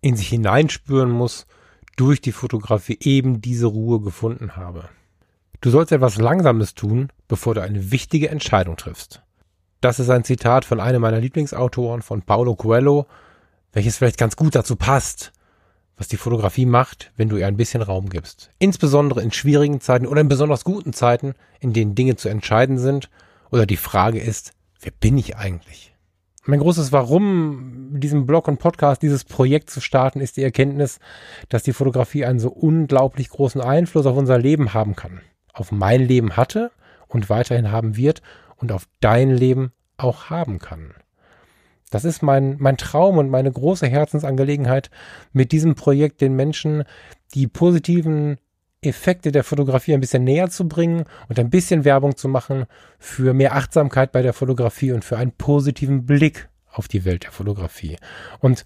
in 0.00 0.16
sich 0.16 0.28
hineinspüren 0.28 1.10
muss, 1.10 1.46
durch 1.96 2.20
die 2.22 2.32
Fotografie 2.32 2.98
eben 3.00 3.42
diese 3.42 3.66
Ruhe 3.66 4.00
gefunden 4.00 4.56
habe. 4.56 4.88
Du 5.64 5.70
sollst 5.70 5.92
etwas 5.92 6.18
Langsames 6.18 6.74
tun, 6.74 7.08
bevor 7.26 7.54
du 7.54 7.62
eine 7.62 7.90
wichtige 7.90 8.28
Entscheidung 8.28 8.76
triffst. 8.76 9.22
Das 9.80 9.98
ist 9.98 10.10
ein 10.10 10.22
Zitat 10.22 10.66
von 10.66 10.78
einem 10.78 11.00
meiner 11.00 11.20
Lieblingsautoren, 11.20 12.02
von 12.02 12.20
Paulo 12.20 12.54
Coelho, 12.54 13.06
welches 13.72 13.96
vielleicht 13.96 14.18
ganz 14.18 14.36
gut 14.36 14.54
dazu 14.54 14.76
passt, 14.76 15.32
was 15.96 16.06
die 16.06 16.18
Fotografie 16.18 16.66
macht, 16.66 17.12
wenn 17.16 17.30
du 17.30 17.38
ihr 17.38 17.46
ein 17.46 17.56
bisschen 17.56 17.80
Raum 17.80 18.10
gibst. 18.10 18.50
Insbesondere 18.58 19.22
in 19.22 19.32
schwierigen 19.32 19.80
Zeiten 19.80 20.06
oder 20.06 20.20
in 20.20 20.28
besonders 20.28 20.64
guten 20.64 20.92
Zeiten, 20.92 21.32
in 21.60 21.72
denen 21.72 21.94
Dinge 21.94 22.16
zu 22.16 22.28
entscheiden 22.28 22.76
sind 22.76 23.08
oder 23.50 23.64
die 23.64 23.78
Frage 23.78 24.20
ist, 24.20 24.52
wer 24.82 24.92
bin 24.92 25.16
ich 25.16 25.38
eigentlich? 25.38 25.94
Mein 26.44 26.60
großes 26.60 26.92
Warum, 26.92 27.88
diesen 28.00 28.26
Blog 28.26 28.48
und 28.48 28.58
Podcast, 28.58 29.00
dieses 29.00 29.24
Projekt 29.24 29.70
zu 29.70 29.80
starten, 29.80 30.20
ist 30.20 30.36
die 30.36 30.42
Erkenntnis, 30.42 30.98
dass 31.48 31.62
die 31.62 31.72
Fotografie 31.72 32.26
einen 32.26 32.38
so 32.38 32.50
unglaublich 32.50 33.30
großen 33.30 33.62
Einfluss 33.62 34.04
auf 34.04 34.18
unser 34.18 34.36
Leben 34.36 34.74
haben 34.74 34.94
kann. 34.94 35.22
Auf 35.54 35.72
mein 35.72 36.06
Leben 36.06 36.36
hatte 36.36 36.70
und 37.08 37.30
weiterhin 37.30 37.72
haben 37.72 37.96
wird 37.96 38.20
und 38.56 38.72
auf 38.72 38.86
dein 39.00 39.30
Leben 39.30 39.72
auch 39.96 40.28
haben 40.28 40.58
kann. 40.58 40.92
Das 41.90 42.04
ist 42.04 42.22
mein, 42.22 42.56
mein 42.58 42.76
Traum 42.76 43.18
und 43.18 43.30
meine 43.30 43.52
große 43.52 43.86
Herzensangelegenheit, 43.86 44.90
mit 45.32 45.52
diesem 45.52 45.76
Projekt 45.76 46.20
den 46.20 46.34
Menschen 46.34 46.84
die 47.34 47.46
positiven 47.46 48.38
Effekte 48.82 49.32
der 49.32 49.44
Fotografie 49.44 49.94
ein 49.94 50.00
bisschen 50.00 50.24
näher 50.24 50.50
zu 50.50 50.68
bringen 50.68 51.04
und 51.28 51.38
ein 51.38 51.50
bisschen 51.50 51.84
Werbung 51.84 52.16
zu 52.16 52.28
machen 52.28 52.66
für 52.98 53.32
mehr 53.32 53.54
Achtsamkeit 53.54 54.12
bei 54.12 54.22
der 54.22 54.32
Fotografie 54.32 54.92
und 54.92 55.04
für 55.04 55.16
einen 55.16 55.32
positiven 55.32 56.04
Blick 56.04 56.48
auf 56.70 56.88
die 56.88 57.04
Welt 57.04 57.24
der 57.24 57.32
Fotografie. 57.32 57.96
Und 58.40 58.64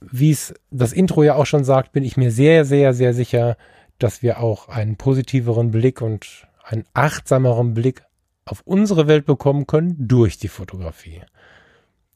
wie 0.00 0.30
es 0.30 0.54
das 0.70 0.92
Intro 0.92 1.22
ja 1.22 1.34
auch 1.34 1.46
schon 1.46 1.64
sagt, 1.64 1.92
bin 1.92 2.04
ich 2.04 2.16
mir 2.16 2.30
sehr, 2.30 2.64
sehr, 2.64 2.94
sehr 2.94 3.14
sicher, 3.14 3.56
dass 3.98 4.22
wir 4.22 4.40
auch 4.40 4.68
einen 4.68 4.96
positiveren 4.96 5.70
Blick 5.70 6.00
und 6.00 6.46
einen 6.62 6.84
achtsameren 6.94 7.74
Blick 7.74 8.04
auf 8.44 8.62
unsere 8.64 9.08
Welt 9.08 9.26
bekommen 9.26 9.66
können 9.66 9.96
durch 9.98 10.38
die 10.38 10.48
Fotografie. 10.48 11.22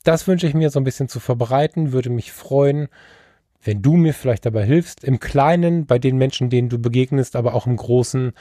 Das 0.05 0.27
wünsche 0.27 0.47
ich 0.47 0.55
mir 0.55 0.71
so 0.71 0.81
ein 0.81 0.85
bisschen 0.85 1.09
zu 1.09 1.21
verbreiten, 1.21 1.93
würde 1.93 2.11
mich 2.11 2.33
freuen, 2.33 2.89
wenn 3.63 3.83
du 3.83 3.97
mir 3.97 4.13
vielleicht 4.13 4.45
dabei 4.45 4.65
hilfst, 4.65 5.05
im 5.05 5.21
Kleinen, 5.21 5.87
bei 5.87 5.99
den 5.99 6.17
Menschen, 6.17 6.51
denen 6.51 6.69
du 6.69 6.79
begegnest, 6.79 7.37
aber 7.37 7.55
auch 7.55 7.67
im 7.67 7.77
Großen 7.77 8.33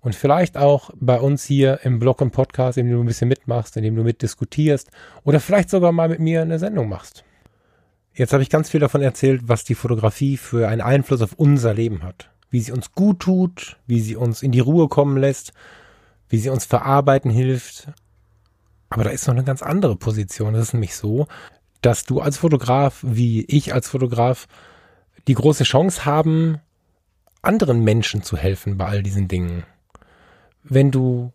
und 0.00 0.14
vielleicht 0.14 0.56
auch 0.56 0.90
bei 0.94 1.20
uns 1.20 1.44
hier 1.44 1.80
im 1.82 1.98
Blog 1.98 2.20
und 2.20 2.30
Podcast, 2.30 2.78
indem 2.78 2.94
du 2.94 3.02
ein 3.02 3.06
bisschen 3.06 3.28
mitmachst, 3.28 3.76
indem 3.76 3.96
du 3.96 4.04
mitdiskutierst 4.04 4.90
oder 5.24 5.40
vielleicht 5.40 5.70
sogar 5.70 5.90
mal 5.90 6.08
mit 6.08 6.20
mir 6.20 6.42
eine 6.42 6.60
Sendung 6.60 6.88
machst. 6.88 7.24
Jetzt 8.14 8.32
habe 8.32 8.42
ich 8.42 8.50
ganz 8.50 8.70
viel 8.70 8.80
davon 8.80 9.02
erzählt, 9.02 9.42
was 9.44 9.64
die 9.64 9.74
Fotografie 9.74 10.36
für 10.36 10.68
einen 10.68 10.80
Einfluss 10.80 11.22
auf 11.22 11.34
unser 11.34 11.74
Leben 11.74 12.02
hat. 12.02 12.30
Wie 12.50 12.60
sie 12.60 12.72
uns 12.72 12.92
gut 12.92 13.20
tut, 13.20 13.76
wie 13.86 14.00
sie 14.00 14.16
uns 14.16 14.42
in 14.42 14.52
die 14.52 14.60
Ruhe 14.60 14.88
kommen 14.88 15.16
lässt, 15.16 15.52
wie 16.28 16.38
sie 16.38 16.50
uns 16.50 16.64
verarbeiten 16.64 17.30
hilft. 17.30 17.88
Aber 18.90 19.04
da 19.04 19.10
ist 19.10 19.26
noch 19.26 19.34
eine 19.34 19.44
ganz 19.44 19.62
andere 19.62 19.96
Position. 19.96 20.54
Es 20.54 20.68
ist 20.68 20.72
nämlich 20.72 20.96
so, 20.96 21.26
dass 21.82 22.04
du 22.04 22.20
als 22.20 22.38
Fotograf, 22.38 23.00
wie 23.02 23.44
ich 23.44 23.74
als 23.74 23.88
Fotograf, 23.88 24.48
die 25.26 25.34
große 25.34 25.64
Chance 25.64 26.04
haben, 26.04 26.60
anderen 27.42 27.84
Menschen 27.84 28.22
zu 28.22 28.36
helfen 28.36 28.78
bei 28.78 28.86
all 28.86 29.02
diesen 29.02 29.28
Dingen. 29.28 29.64
Wenn 30.62 30.90
du 30.90 31.32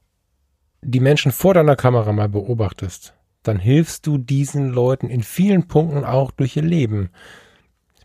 die 0.81 0.99
Menschen 0.99 1.31
vor 1.31 1.53
deiner 1.53 1.75
Kamera 1.75 2.11
mal 2.11 2.29
beobachtest, 2.29 3.13
dann 3.43 3.59
hilfst 3.59 4.05
du 4.07 4.17
diesen 4.17 4.69
Leuten 4.69 5.09
in 5.09 5.23
vielen 5.23 5.67
Punkten 5.67 6.03
auch 6.03 6.31
durch 6.31 6.55
ihr 6.55 6.63
Leben. 6.63 7.09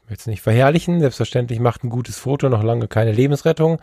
Möchte 0.09 0.23
es 0.23 0.27
nicht 0.27 0.42
verherrlichen, 0.42 1.01
selbstverständlich 1.01 1.61
macht 1.61 1.85
ein 1.85 1.90
gutes 1.90 2.18
Foto 2.18 2.49
noch 2.49 2.62
lange 2.62 2.88
keine 2.88 3.12
Lebensrettung, 3.12 3.79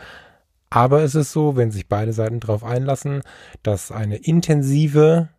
aber 0.70 1.04
es 1.04 1.16
ist 1.16 1.32
so, 1.32 1.56
wenn 1.56 1.72
sich 1.72 1.88
beide 1.88 2.14
Seiten 2.14 2.40
darauf 2.40 2.64
einlassen, 2.64 3.22
dass 3.64 3.92
eine 3.92 4.18
intensive, 4.18 5.30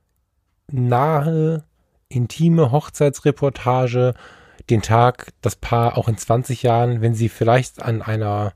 nahe 0.71 1.65
intime 2.09 2.71
Hochzeitsreportage 2.71 4.15
den 4.71 4.83
Tag 4.83 5.33
das 5.43 5.57
Paar 5.57 5.99
auch 5.99 6.09
in 6.09 6.17
20 6.17 6.63
Jahren, 6.63 7.01
wenn 7.01 7.15
sie 7.15 7.29
vielleicht 7.29 7.83
an 7.83 8.03
einer 8.03 8.53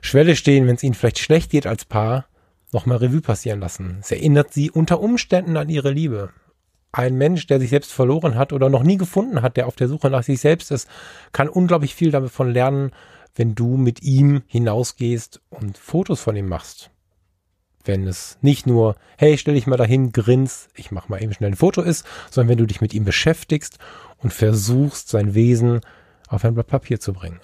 Schwelle 0.00 0.36
stehen, 0.36 0.66
wenn 0.66 0.76
es 0.76 0.82
ihnen 0.82 0.94
vielleicht 0.94 1.18
schlecht 1.18 1.50
geht 1.50 1.66
als 1.66 1.84
Paar, 1.84 2.26
nochmal 2.72 2.98
Revue 2.98 3.20
passieren 3.20 3.60
lassen. 3.60 3.98
Es 4.00 4.10
erinnert 4.10 4.52
sie 4.52 4.70
unter 4.70 5.00
Umständen 5.00 5.56
an 5.56 5.68
ihre 5.68 5.90
Liebe. 5.90 6.30
Ein 6.92 7.16
Mensch, 7.16 7.46
der 7.46 7.58
sich 7.58 7.70
selbst 7.70 7.92
verloren 7.92 8.34
hat 8.34 8.52
oder 8.52 8.68
noch 8.68 8.82
nie 8.82 8.98
gefunden 8.98 9.42
hat, 9.42 9.56
der 9.56 9.66
auf 9.66 9.76
der 9.76 9.88
Suche 9.88 10.10
nach 10.10 10.22
sich 10.22 10.40
selbst 10.40 10.70
ist, 10.70 10.88
kann 11.32 11.48
unglaublich 11.48 11.94
viel 11.94 12.10
davon 12.10 12.52
lernen, 12.52 12.92
wenn 13.34 13.54
du 13.54 13.78
mit 13.78 14.02
ihm 14.02 14.42
hinausgehst 14.46 15.40
und 15.48 15.78
Fotos 15.78 16.20
von 16.20 16.36
ihm 16.36 16.48
machst 16.48 16.90
wenn 17.84 18.06
es 18.06 18.38
nicht 18.40 18.66
nur, 18.66 18.96
hey, 19.18 19.36
stell 19.38 19.54
dich 19.54 19.66
mal 19.66 19.76
dahin, 19.76 20.12
grins, 20.12 20.68
ich 20.74 20.90
mach 20.90 21.08
mal 21.08 21.22
eben 21.22 21.32
schnell 21.32 21.50
ein 21.50 21.56
Foto 21.56 21.82
ist, 21.82 22.06
sondern 22.30 22.50
wenn 22.50 22.58
du 22.58 22.66
dich 22.66 22.80
mit 22.80 22.94
ihm 22.94 23.04
beschäftigst 23.04 23.78
und 24.18 24.32
versuchst, 24.32 25.08
sein 25.08 25.34
Wesen 25.34 25.80
auf 26.28 26.44
ein 26.44 26.54
Blatt 26.54 26.68
Papier 26.68 27.00
zu 27.00 27.12
bringen. 27.12 27.40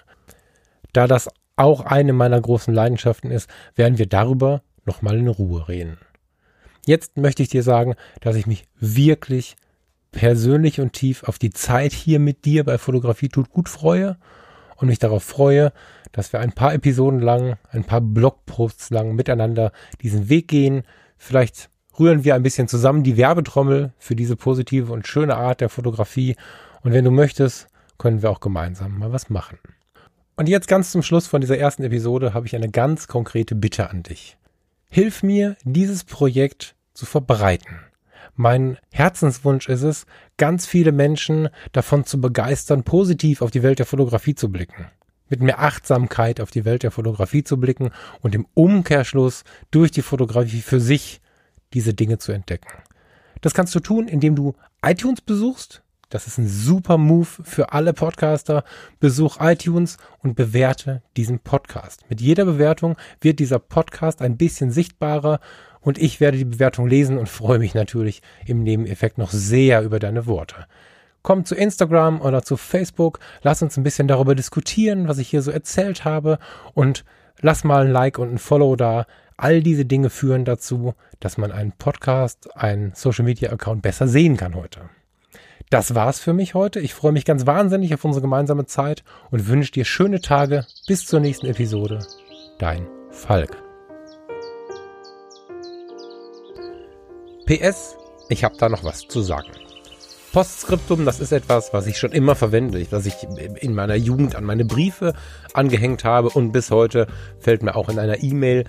Da 0.92 1.06
das 1.06 1.28
auch 1.56 1.80
eine 1.80 2.12
meiner 2.12 2.40
großen 2.40 2.72
Leidenschaften 2.72 3.30
ist, 3.30 3.50
werden 3.74 3.98
wir 3.98 4.06
darüber 4.06 4.62
nochmal 4.84 5.18
in 5.18 5.28
Ruhe 5.28 5.68
reden. 5.68 5.98
Jetzt 6.88 7.18
möchte 7.18 7.42
ich 7.42 7.51
dir 7.51 7.62
sagen, 7.62 7.96
dass 8.22 8.35
ich 8.35 8.46
mich 8.46 8.64
wirklich 8.81 9.57
persönlich 10.11 10.81
und 10.81 10.94
tief 10.94 11.22
auf 11.24 11.38
die 11.38 11.51
Zeit 11.51 11.92
hier 11.92 12.18
mit 12.18 12.46
dir 12.46 12.64
bei 12.64 12.79
Fotografie 12.79 13.29
tut 13.29 13.51
gut 13.51 13.68
freue 13.68 14.16
und 14.77 14.88
mich 14.88 14.98
darauf 14.98 15.22
freue, 15.22 15.74
dass 16.12 16.33
wir 16.33 16.40
ein 16.40 16.53
paar 16.53 16.72
Episoden 16.72 17.20
lang, 17.20 17.59
ein 17.72 17.85
paar 17.85 18.01
Blogposts 18.01 18.88
lang 18.88 19.14
miteinander 19.14 19.70
diesen 20.01 20.31
Weg 20.31 20.48
gehen. 20.48 20.83
Vielleicht 21.18 21.68
rühren 22.01 22.24
wir 22.24 22.35
ein 22.35 22.42
bisschen 22.42 22.68
zusammen 22.68 23.03
die 23.03 23.18
Werbetrommel 23.18 23.92
für 23.98 24.16
diese 24.16 24.37
positive 24.37 24.90
und 24.90 25.07
schöne 25.07 25.37
Art 25.37 25.61
der 25.61 25.68
Fotografie. 25.68 26.37
Und 26.81 26.94
wenn 26.94 27.05
du 27.05 27.11
möchtest, 27.11 27.68
können 27.98 28.22
wir 28.22 28.31
auch 28.31 28.40
gemeinsam 28.40 28.98
mal 28.98 29.12
was 29.12 29.29
machen. 29.29 29.59
Und 30.37 30.48
jetzt 30.48 30.68
ganz 30.68 30.90
zum 30.90 31.03
Schluss 31.03 31.27
von 31.27 31.42
dieser 31.42 31.59
ersten 31.59 31.85
Episode 31.85 32.33
habe 32.33 32.46
ich 32.46 32.57
eine 32.57 32.70
ganz 32.70 33.09
konkrete 33.09 33.55
Bitte 33.55 33.90
an 33.90 34.05
dich. 34.05 34.38
Hilf 34.88 35.22
mir, 35.22 35.55
dieses 35.64 36.05
Projekt 36.05 36.77
zu 36.98 37.06
verbreiten. 37.06 37.80
Mein 38.34 38.78
Herzenswunsch 38.92 39.68
ist 39.68 39.82
es, 39.82 40.06
ganz 40.37 40.66
viele 40.66 40.92
Menschen 40.92 41.48
davon 41.72 42.04
zu 42.04 42.20
begeistern, 42.20 42.84
positiv 42.84 43.42
auf 43.42 43.50
die 43.50 43.62
Welt 43.62 43.78
der 43.78 43.87
Fotografie 43.87 44.34
zu 44.34 44.50
blicken. 44.50 44.87
Mit 45.28 45.40
mehr 45.40 45.61
Achtsamkeit 45.61 46.40
auf 46.40 46.50
die 46.50 46.64
Welt 46.64 46.82
der 46.82 46.90
Fotografie 46.90 47.44
zu 47.44 47.58
blicken 47.58 47.90
und 48.20 48.34
im 48.34 48.46
Umkehrschluss 48.54 49.44
durch 49.70 49.90
die 49.90 50.02
Fotografie 50.02 50.61
für 50.61 50.80
sich 50.80 51.20
diese 51.74 51.94
Dinge 51.94 52.18
zu 52.18 52.32
entdecken. 52.32 52.68
Das 53.40 53.54
kannst 53.54 53.74
du 53.74 53.80
tun, 53.80 54.08
indem 54.08 54.34
du 54.34 54.54
iTunes 54.82 55.20
besuchst. 55.20 55.82
Das 56.08 56.26
ist 56.26 56.38
ein 56.38 56.48
super 56.48 56.96
Move 56.96 57.28
für 57.42 57.72
alle 57.72 57.92
Podcaster. 57.92 58.64
Besuch 58.98 59.37
iTunes 59.40 59.98
und 60.20 60.37
bewerte 60.37 61.02
diesen 61.16 61.40
Podcast. 61.40 62.08
Mit 62.08 62.20
jeder 62.20 62.46
Bewertung 62.46 62.96
wird 63.20 63.40
dieser 63.40 63.58
Podcast 63.58 64.22
ein 64.22 64.38
bisschen 64.38 64.70
sichtbarer 64.70 65.40
und 65.80 65.98
ich 65.98 66.20
werde 66.20 66.38
die 66.38 66.44
Bewertung 66.44 66.86
lesen 66.86 67.18
und 67.18 67.28
freue 67.28 67.58
mich 67.58 67.74
natürlich 67.74 68.22
im 68.46 68.62
Nebeneffekt 68.62 69.18
noch 69.18 69.30
sehr 69.30 69.82
über 69.82 69.98
deine 69.98 70.26
Worte. 70.26 70.66
Komm 71.22 71.44
zu 71.44 71.54
Instagram 71.54 72.20
oder 72.20 72.42
zu 72.42 72.56
Facebook, 72.56 73.18
lass 73.42 73.62
uns 73.62 73.76
ein 73.76 73.82
bisschen 73.82 74.08
darüber 74.08 74.34
diskutieren, 74.34 75.08
was 75.08 75.18
ich 75.18 75.28
hier 75.28 75.42
so 75.42 75.50
erzählt 75.50 76.04
habe 76.04 76.38
und 76.74 77.04
lass 77.40 77.64
mal 77.64 77.86
ein 77.86 77.92
Like 77.92 78.18
und 78.18 78.32
ein 78.32 78.38
Follow 78.38 78.76
da. 78.76 79.06
All 79.36 79.62
diese 79.62 79.84
Dinge 79.84 80.10
führen 80.10 80.44
dazu, 80.44 80.94
dass 81.20 81.38
man 81.38 81.52
einen 81.52 81.72
Podcast, 81.72 82.56
einen 82.56 82.92
Social 82.94 83.24
Media 83.24 83.50
Account 83.50 83.82
besser 83.82 84.08
sehen 84.08 84.36
kann 84.36 84.54
heute. 84.54 84.88
Das 85.70 85.94
war's 85.94 86.18
für 86.18 86.32
mich 86.32 86.54
heute. 86.54 86.80
Ich 86.80 86.94
freue 86.94 87.12
mich 87.12 87.24
ganz 87.24 87.46
wahnsinnig 87.46 87.92
auf 87.94 88.04
unsere 88.04 88.22
gemeinsame 88.22 88.66
Zeit 88.66 89.04
und 89.30 89.48
wünsche 89.48 89.72
dir 89.72 89.84
schöne 89.84 90.20
Tage. 90.20 90.64
Bis 90.86 91.06
zur 91.06 91.20
nächsten 91.20 91.46
Episode. 91.46 92.00
Dein 92.58 92.86
Falk. 93.10 93.67
PS, 97.48 97.96
ich 98.28 98.44
habe 98.44 98.58
da 98.58 98.68
noch 98.68 98.84
was 98.84 99.08
zu 99.08 99.22
sagen. 99.22 99.48
Postskriptum, 100.34 101.06
das 101.06 101.18
ist 101.18 101.32
etwas, 101.32 101.72
was 101.72 101.87
ich 101.87 101.96
schon 101.96 102.12
immer 102.12 102.34
verwende, 102.34 102.87
was 102.90 103.06
ich 103.06 103.14
in 103.62 103.74
meiner 103.74 103.94
Jugend 103.94 104.37
an 104.37 104.44
meine 104.44 104.66
Briefe 104.66 105.14
angehängt 105.54 106.04
habe 106.04 106.28
und 106.28 106.52
bis 106.52 106.70
heute 106.70 107.06
fällt 107.38 107.62
mir 107.62 107.74
auch 107.74 107.88
in 107.88 107.98
einer 107.98 108.22
E-Mail 108.22 108.64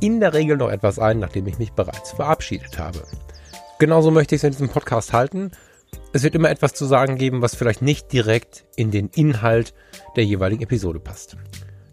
in 0.00 0.18
der 0.18 0.32
Regel 0.32 0.56
noch 0.56 0.70
etwas 0.70 0.98
ein, 0.98 1.18
nachdem 1.18 1.46
ich 1.46 1.58
mich 1.58 1.72
bereits 1.72 2.12
verabschiedet 2.12 2.78
habe. 2.78 3.02
Genauso 3.78 4.10
möchte 4.10 4.34
ich 4.34 4.38
es 4.38 4.44
in 4.44 4.52
diesem 4.52 4.70
Podcast 4.70 5.12
halten. 5.12 5.50
Es 6.14 6.22
wird 6.22 6.34
immer 6.34 6.48
etwas 6.48 6.72
zu 6.72 6.86
sagen 6.86 7.16
geben, 7.16 7.42
was 7.42 7.54
vielleicht 7.54 7.82
nicht 7.82 8.14
direkt 8.14 8.64
in 8.76 8.90
den 8.90 9.10
Inhalt 9.14 9.74
der 10.16 10.24
jeweiligen 10.24 10.62
Episode 10.62 11.00
passt. 11.00 11.36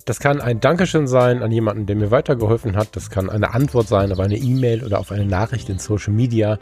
Das 0.10 0.20
kann 0.20 0.42
ein 0.42 0.60
Dankeschön 0.60 1.06
sein 1.06 1.44
an 1.44 1.52
jemanden, 1.52 1.86
der 1.86 1.96
mir 1.96 2.10
weitergeholfen 2.10 2.76
hat. 2.76 2.96
Das 2.96 3.12
kann 3.12 3.30
eine 3.30 3.54
Antwort 3.54 3.88
sein 3.88 4.12
auf 4.12 4.20
eine 4.20 4.38
E-Mail 4.38 4.84
oder 4.84 5.00
auf 5.00 5.12
eine 5.12 5.28
Nachricht 5.28 5.70
in 5.70 5.78
Social 5.78 6.14
Media. 6.14 6.58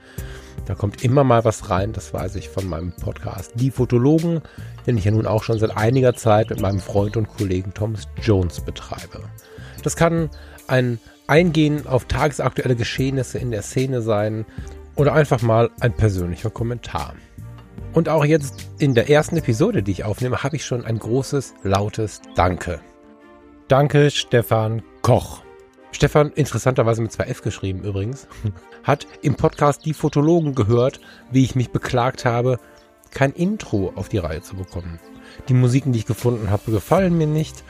Da 0.66 0.76
kommt 0.76 1.02
immer 1.02 1.24
mal 1.24 1.46
was 1.46 1.70
rein, 1.70 1.94
das 1.94 2.14
weiß 2.14 2.36
ich 2.36 2.50
von 2.50 2.68
meinem 2.68 2.92
Podcast 2.92 3.54
Die 3.56 3.72
Fotologen, 3.72 4.42
den 4.86 4.98
ich 4.98 5.06
ja 5.06 5.12
nun 5.12 5.26
auch 5.26 5.44
schon 5.44 5.60
seit 5.60 5.78
einiger 5.78 6.14
Zeit 6.14 6.50
mit 6.50 6.60
meinem 6.60 6.80
Freund 6.80 7.16
und 7.16 7.30
Kollegen 7.38 7.74
Thomas 7.74 8.10
Jones 8.22 8.60
betreibe. 8.60 9.24
Das 9.82 9.96
kann 9.96 10.30
ein 10.68 11.00
Eingehen 11.28 11.88
auf 11.88 12.04
tagesaktuelle 12.04 12.76
Geschehnisse 12.76 13.38
in 13.38 13.52
der 13.52 13.62
Szene 13.62 14.02
sein 14.02 14.46
oder 14.98 15.14
einfach 15.14 15.42
mal 15.42 15.70
ein 15.80 15.94
persönlicher 15.94 16.50
Kommentar. 16.50 17.14
Und 17.94 18.10
auch 18.10 18.26
jetzt 18.26 18.68
in 18.78 18.94
der 18.94 19.10
ersten 19.10 19.38
Episode, 19.38 19.84
die 19.84 19.92
ich 19.92 20.04
aufnehme, 20.04 20.44
habe 20.44 20.58
ich 20.58 20.66
schon 20.66 20.84
ein 20.84 21.00
großes, 21.00 21.54
lautes 21.64 22.22
Danke. 22.36 22.82
Danke, 23.68 24.12
Stefan 24.12 24.82
Koch. 25.02 25.42
Stefan, 25.92 26.32
interessanterweise 26.32 27.02
mit 27.02 27.12
zwei 27.12 27.26
F 27.26 27.42
geschrieben 27.42 27.84
übrigens, 27.84 28.26
hat 28.84 29.08
im 29.22 29.36
Podcast 29.36 29.86
Die 29.86 29.94
Fotologen 29.94 30.56
gehört, 30.56 31.02
wie 31.32 31.44
ich 31.44 31.54
mich 31.54 31.72
beklagt 31.72 32.24
habe, 32.24 32.60
kein 33.12 33.34
Intro 33.34 33.92
auf 33.96 34.08
die 34.08 34.20
Reihe 34.20 34.42
zu 34.42 34.56
bekommen. 34.56 35.00
Die 35.50 35.54
Musiken, 35.54 35.92
die 35.92 36.00
ich 36.00 36.06
gefunden 36.06 36.50
habe, 36.50 36.72
gefallen 36.72 37.18
mir 37.18 37.28
nicht. 37.28 37.66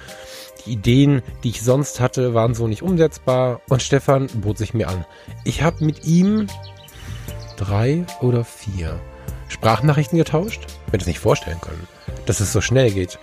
Die 0.65 0.73
Ideen, 0.73 1.23
die 1.43 1.49
ich 1.49 1.63
sonst 1.63 1.99
hatte, 1.99 2.35
waren 2.35 2.53
so 2.53 2.67
nicht 2.67 2.83
umsetzbar. 2.83 3.61
Und 3.67 3.81
Stefan 3.81 4.27
bot 4.35 4.59
sich 4.59 4.75
mir 4.75 4.89
an. 4.89 5.03
Ich 5.45 5.63
habe 5.63 5.83
mit 5.83 6.05
ihm 6.05 6.45
drei 7.55 8.05
oder 8.21 8.43
vier 8.43 8.99
Sprachnachrichten 9.47 10.19
getauscht. 10.19 10.61
Ich 10.85 10.93
hätte 10.93 11.01
es 11.01 11.07
nicht 11.07 11.19
vorstellen 11.19 11.59
können, 11.59 11.87
dass 12.27 12.39
es 12.39 12.53
so 12.53 12.61
schnell 12.61 12.91
geht. 12.91 13.17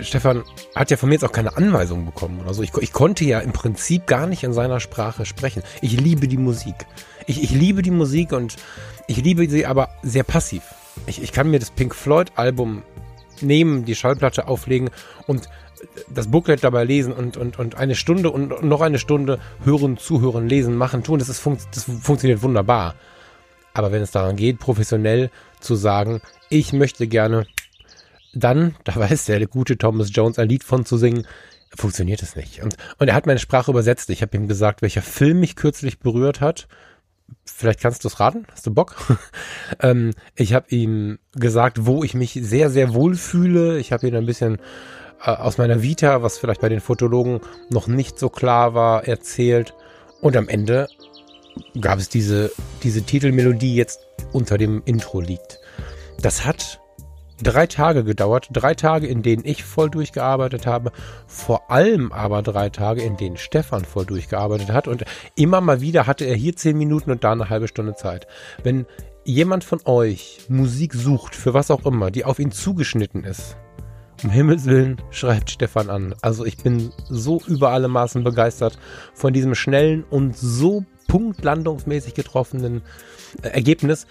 Stefan 0.00 0.44
hat 0.74 0.90
ja 0.90 0.96
von 0.96 1.08
mir 1.08 1.14
jetzt 1.14 1.24
auch 1.24 1.32
keine 1.32 1.56
Anweisung 1.56 2.04
bekommen 2.04 2.40
oder 2.40 2.54
so. 2.54 2.62
Ich, 2.62 2.72
ich, 2.78 2.92
konnte 2.92 3.24
ja 3.24 3.40
im 3.40 3.52
Prinzip 3.52 4.06
gar 4.06 4.26
nicht 4.26 4.42
in 4.42 4.52
seiner 4.52 4.80
Sprache 4.80 5.24
sprechen. 5.24 5.62
Ich 5.80 5.98
liebe 5.98 6.28
die 6.28 6.36
Musik. 6.36 6.74
Ich, 7.26 7.42
ich 7.42 7.50
liebe 7.50 7.82
die 7.82 7.90
Musik 7.90 8.32
und 8.32 8.56
ich 9.06 9.18
liebe 9.18 9.48
sie 9.48 9.66
aber 9.66 9.88
sehr 10.02 10.22
passiv. 10.22 10.62
Ich, 11.06 11.22
ich 11.22 11.32
kann 11.32 11.50
mir 11.50 11.58
das 11.58 11.70
Pink 11.70 11.94
Floyd 11.94 12.32
Album 12.36 12.82
nehmen, 13.40 13.84
die 13.84 13.94
Schallplatte 13.94 14.48
auflegen 14.48 14.90
und 15.26 15.48
das 16.08 16.30
Booklet 16.30 16.64
dabei 16.64 16.84
lesen 16.84 17.12
und, 17.12 17.36
und, 17.36 17.58
und 17.58 17.74
eine 17.76 17.94
Stunde 17.94 18.30
und 18.30 18.62
noch 18.62 18.80
eine 18.80 18.98
Stunde 18.98 19.38
hören, 19.64 19.98
zuhören, 19.98 20.48
lesen, 20.48 20.76
machen, 20.76 21.02
tun. 21.02 21.18
Das, 21.18 21.28
ist, 21.28 21.46
das 21.74 21.84
funktioniert 21.84 22.42
wunderbar. 22.42 22.94
Aber 23.74 23.92
wenn 23.92 24.02
es 24.02 24.10
daran 24.10 24.36
geht, 24.36 24.58
professionell 24.58 25.30
zu 25.60 25.74
sagen, 25.74 26.20
ich 26.48 26.72
möchte 26.72 27.06
gerne 27.06 27.46
dann, 28.36 28.74
da 28.84 28.96
weiß 28.96 29.26
der 29.26 29.46
gute 29.46 29.78
Thomas 29.78 30.10
Jones 30.12 30.38
ein 30.38 30.48
Lied 30.48 30.64
von 30.64 30.84
zu 30.84 30.96
singen, 30.96 31.26
funktioniert 31.74 32.22
es 32.22 32.36
nicht. 32.36 32.62
Und, 32.62 32.76
und 32.98 33.08
er 33.08 33.14
hat 33.14 33.26
meine 33.26 33.38
Sprache 33.38 33.70
übersetzt. 33.70 34.10
Ich 34.10 34.22
habe 34.22 34.36
ihm 34.36 34.48
gesagt, 34.48 34.82
welcher 34.82 35.02
Film 35.02 35.40
mich 35.40 35.56
kürzlich 35.56 35.98
berührt 35.98 36.40
hat. 36.40 36.68
Vielleicht 37.44 37.80
kannst 37.80 38.04
du 38.04 38.08
es 38.08 38.20
raten. 38.20 38.46
Hast 38.52 38.66
du 38.66 38.74
Bock? 38.74 38.96
ähm, 39.80 40.12
ich 40.34 40.54
habe 40.54 40.66
ihm 40.70 41.18
gesagt, 41.32 41.86
wo 41.86 42.04
ich 42.04 42.14
mich 42.14 42.38
sehr, 42.40 42.70
sehr 42.70 42.94
wohl 42.94 43.14
fühle. 43.14 43.78
Ich 43.78 43.92
habe 43.92 44.06
ihm 44.06 44.14
ein 44.14 44.26
bisschen 44.26 44.58
äh, 45.24 45.30
aus 45.30 45.58
meiner 45.58 45.82
Vita, 45.82 46.22
was 46.22 46.38
vielleicht 46.38 46.60
bei 46.60 46.68
den 46.68 46.80
Fotologen 46.80 47.40
noch 47.68 47.88
nicht 47.88 48.18
so 48.18 48.28
klar 48.28 48.74
war, 48.74 49.06
erzählt. 49.06 49.74
Und 50.20 50.36
am 50.36 50.48
Ende 50.48 50.88
gab 51.80 51.98
es 51.98 52.08
diese, 52.08 52.52
diese 52.82 53.02
Titelmelodie 53.02 53.74
jetzt 53.74 54.06
unter 54.32 54.58
dem 54.58 54.82
Intro 54.84 55.20
liegt. 55.20 55.58
Das 56.20 56.44
hat 56.44 56.80
drei 57.42 57.66
Tage 57.66 58.04
gedauert. 58.04 58.48
Drei 58.52 58.74
Tage, 58.74 59.06
in 59.06 59.22
denen 59.22 59.44
ich 59.44 59.64
voll 59.64 59.90
durchgearbeitet 59.90 60.66
habe. 60.66 60.92
Vor 61.26 61.70
allem 61.70 62.12
aber 62.12 62.42
drei 62.42 62.70
Tage, 62.70 63.02
in 63.02 63.16
denen 63.16 63.36
Stefan 63.36 63.84
voll 63.84 64.06
durchgearbeitet 64.06 64.70
hat. 64.70 64.88
Und 64.88 65.04
immer 65.34 65.60
mal 65.60 65.80
wieder 65.80 66.06
hatte 66.06 66.24
er 66.24 66.36
hier 66.36 66.56
zehn 66.56 66.78
Minuten 66.78 67.10
und 67.10 67.24
da 67.24 67.32
eine 67.32 67.50
halbe 67.50 67.68
Stunde 67.68 67.94
Zeit. 67.94 68.26
Wenn 68.62 68.86
jemand 69.24 69.64
von 69.64 69.80
euch 69.84 70.46
Musik 70.48 70.94
sucht, 70.94 71.34
für 71.34 71.54
was 71.54 71.70
auch 71.70 71.84
immer, 71.84 72.10
die 72.10 72.24
auf 72.24 72.38
ihn 72.38 72.52
zugeschnitten 72.52 73.24
ist, 73.24 73.56
um 74.24 74.30
Himmels 74.30 74.64
Willen, 74.64 74.96
schreibt 75.10 75.50
Stefan 75.50 75.90
an. 75.90 76.14
Also 76.22 76.46
ich 76.46 76.56
bin 76.56 76.90
so 77.08 77.42
über 77.46 77.70
alle 77.70 77.88
Maßen 77.88 78.24
begeistert 78.24 78.78
von 79.14 79.32
diesem 79.32 79.54
schnellen 79.54 80.04
und 80.04 80.36
so 80.36 80.84
punktlandungsmäßig 81.08 82.14
getroffenen 82.14 82.82
äh, 83.42 83.48
Ergebnis. 83.48 84.06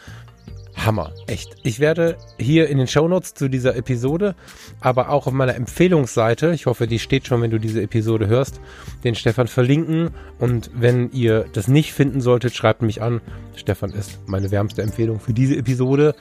Hammer, 0.75 1.13
echt. 1.27 1.55
Ich 1.63 1.79
werde 1.79 2.17
hier 2.37 2.67
in 2.67 2.77
den 2.77 2.87
Shownotes 2.87 3.33
zu 3.33 3.49
dieser 3.49 3.75
Episode, 3.75 4.35
aber 4.81 5.09
auch 5.09 5.25
auf 5.25 5.33
meiner 5.33 5.55
Empfehlungsseite, 5.55 6.53
ich 6.53 6.65
hoffe, 6.65 6.85
die 6.85 6.99
steht 6.99 7.27
schon, 7.27 7.41
wenn 7.41 7.49
du 7.49 7.59
diese 7.59 7.81
Episode 7.81 8.27
hörst, 8.27 8.59
den 9.03 9.15
Stefan 9.15 9.47
verlinken. 9.47 10.11
Und 10.37 10.69
wenn 10.73 11.11
ihr 11.11 11.45
das 11.53 11.67
nicht 11.67 11.93
finden 11.93 12.21
solltet, 12.21 12.53
schreibt 12.53 12.81
mich 12.81 13.01
an. 13.01 13.21
Stefan 13.55 13.91
ist 13.91 14.19
meine 14.27 14.51
wärmste 14.51 14.81
Empfehlung 14.81 15.19
für 15.19 15.33
diese 15.33 15.55
Episode. 15.55 16.15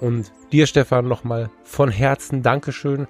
Und 0.00 0.32
dir, 0.50 0.66
Stefan, 0.66 1.06
nochmal 1.06 1.48
von 1.64 1.88
Herzen 1.88 2.42
Dankeschön. 2.42 3.06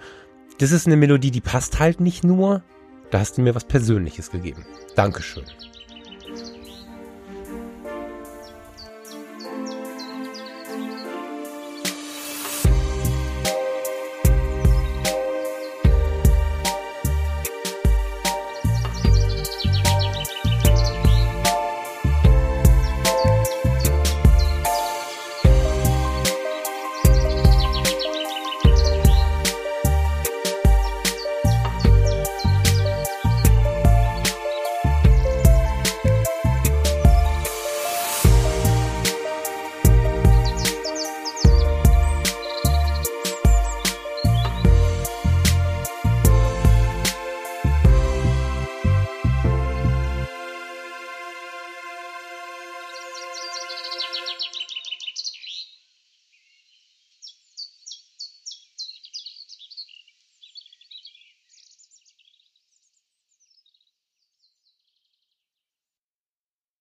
Das 0.58 0.72
ist 0.72 0.86
eine 0.86 0.96
Melodie, 0.96 1.30
die 1.30 1.40
passt 1.40 1.80
halt 1.80 2.00
nicht 2.00 2.22
nur. 2.22 2.62
Da 3.10 3.18
hast 3.18 3.38
du 3.38 3.42
mir 3.42 3.54
was 3.54 3.64
Persönliches 3.64 4.30
gegeben. 4.30 4.64
Dankeschön. 4.94 5.44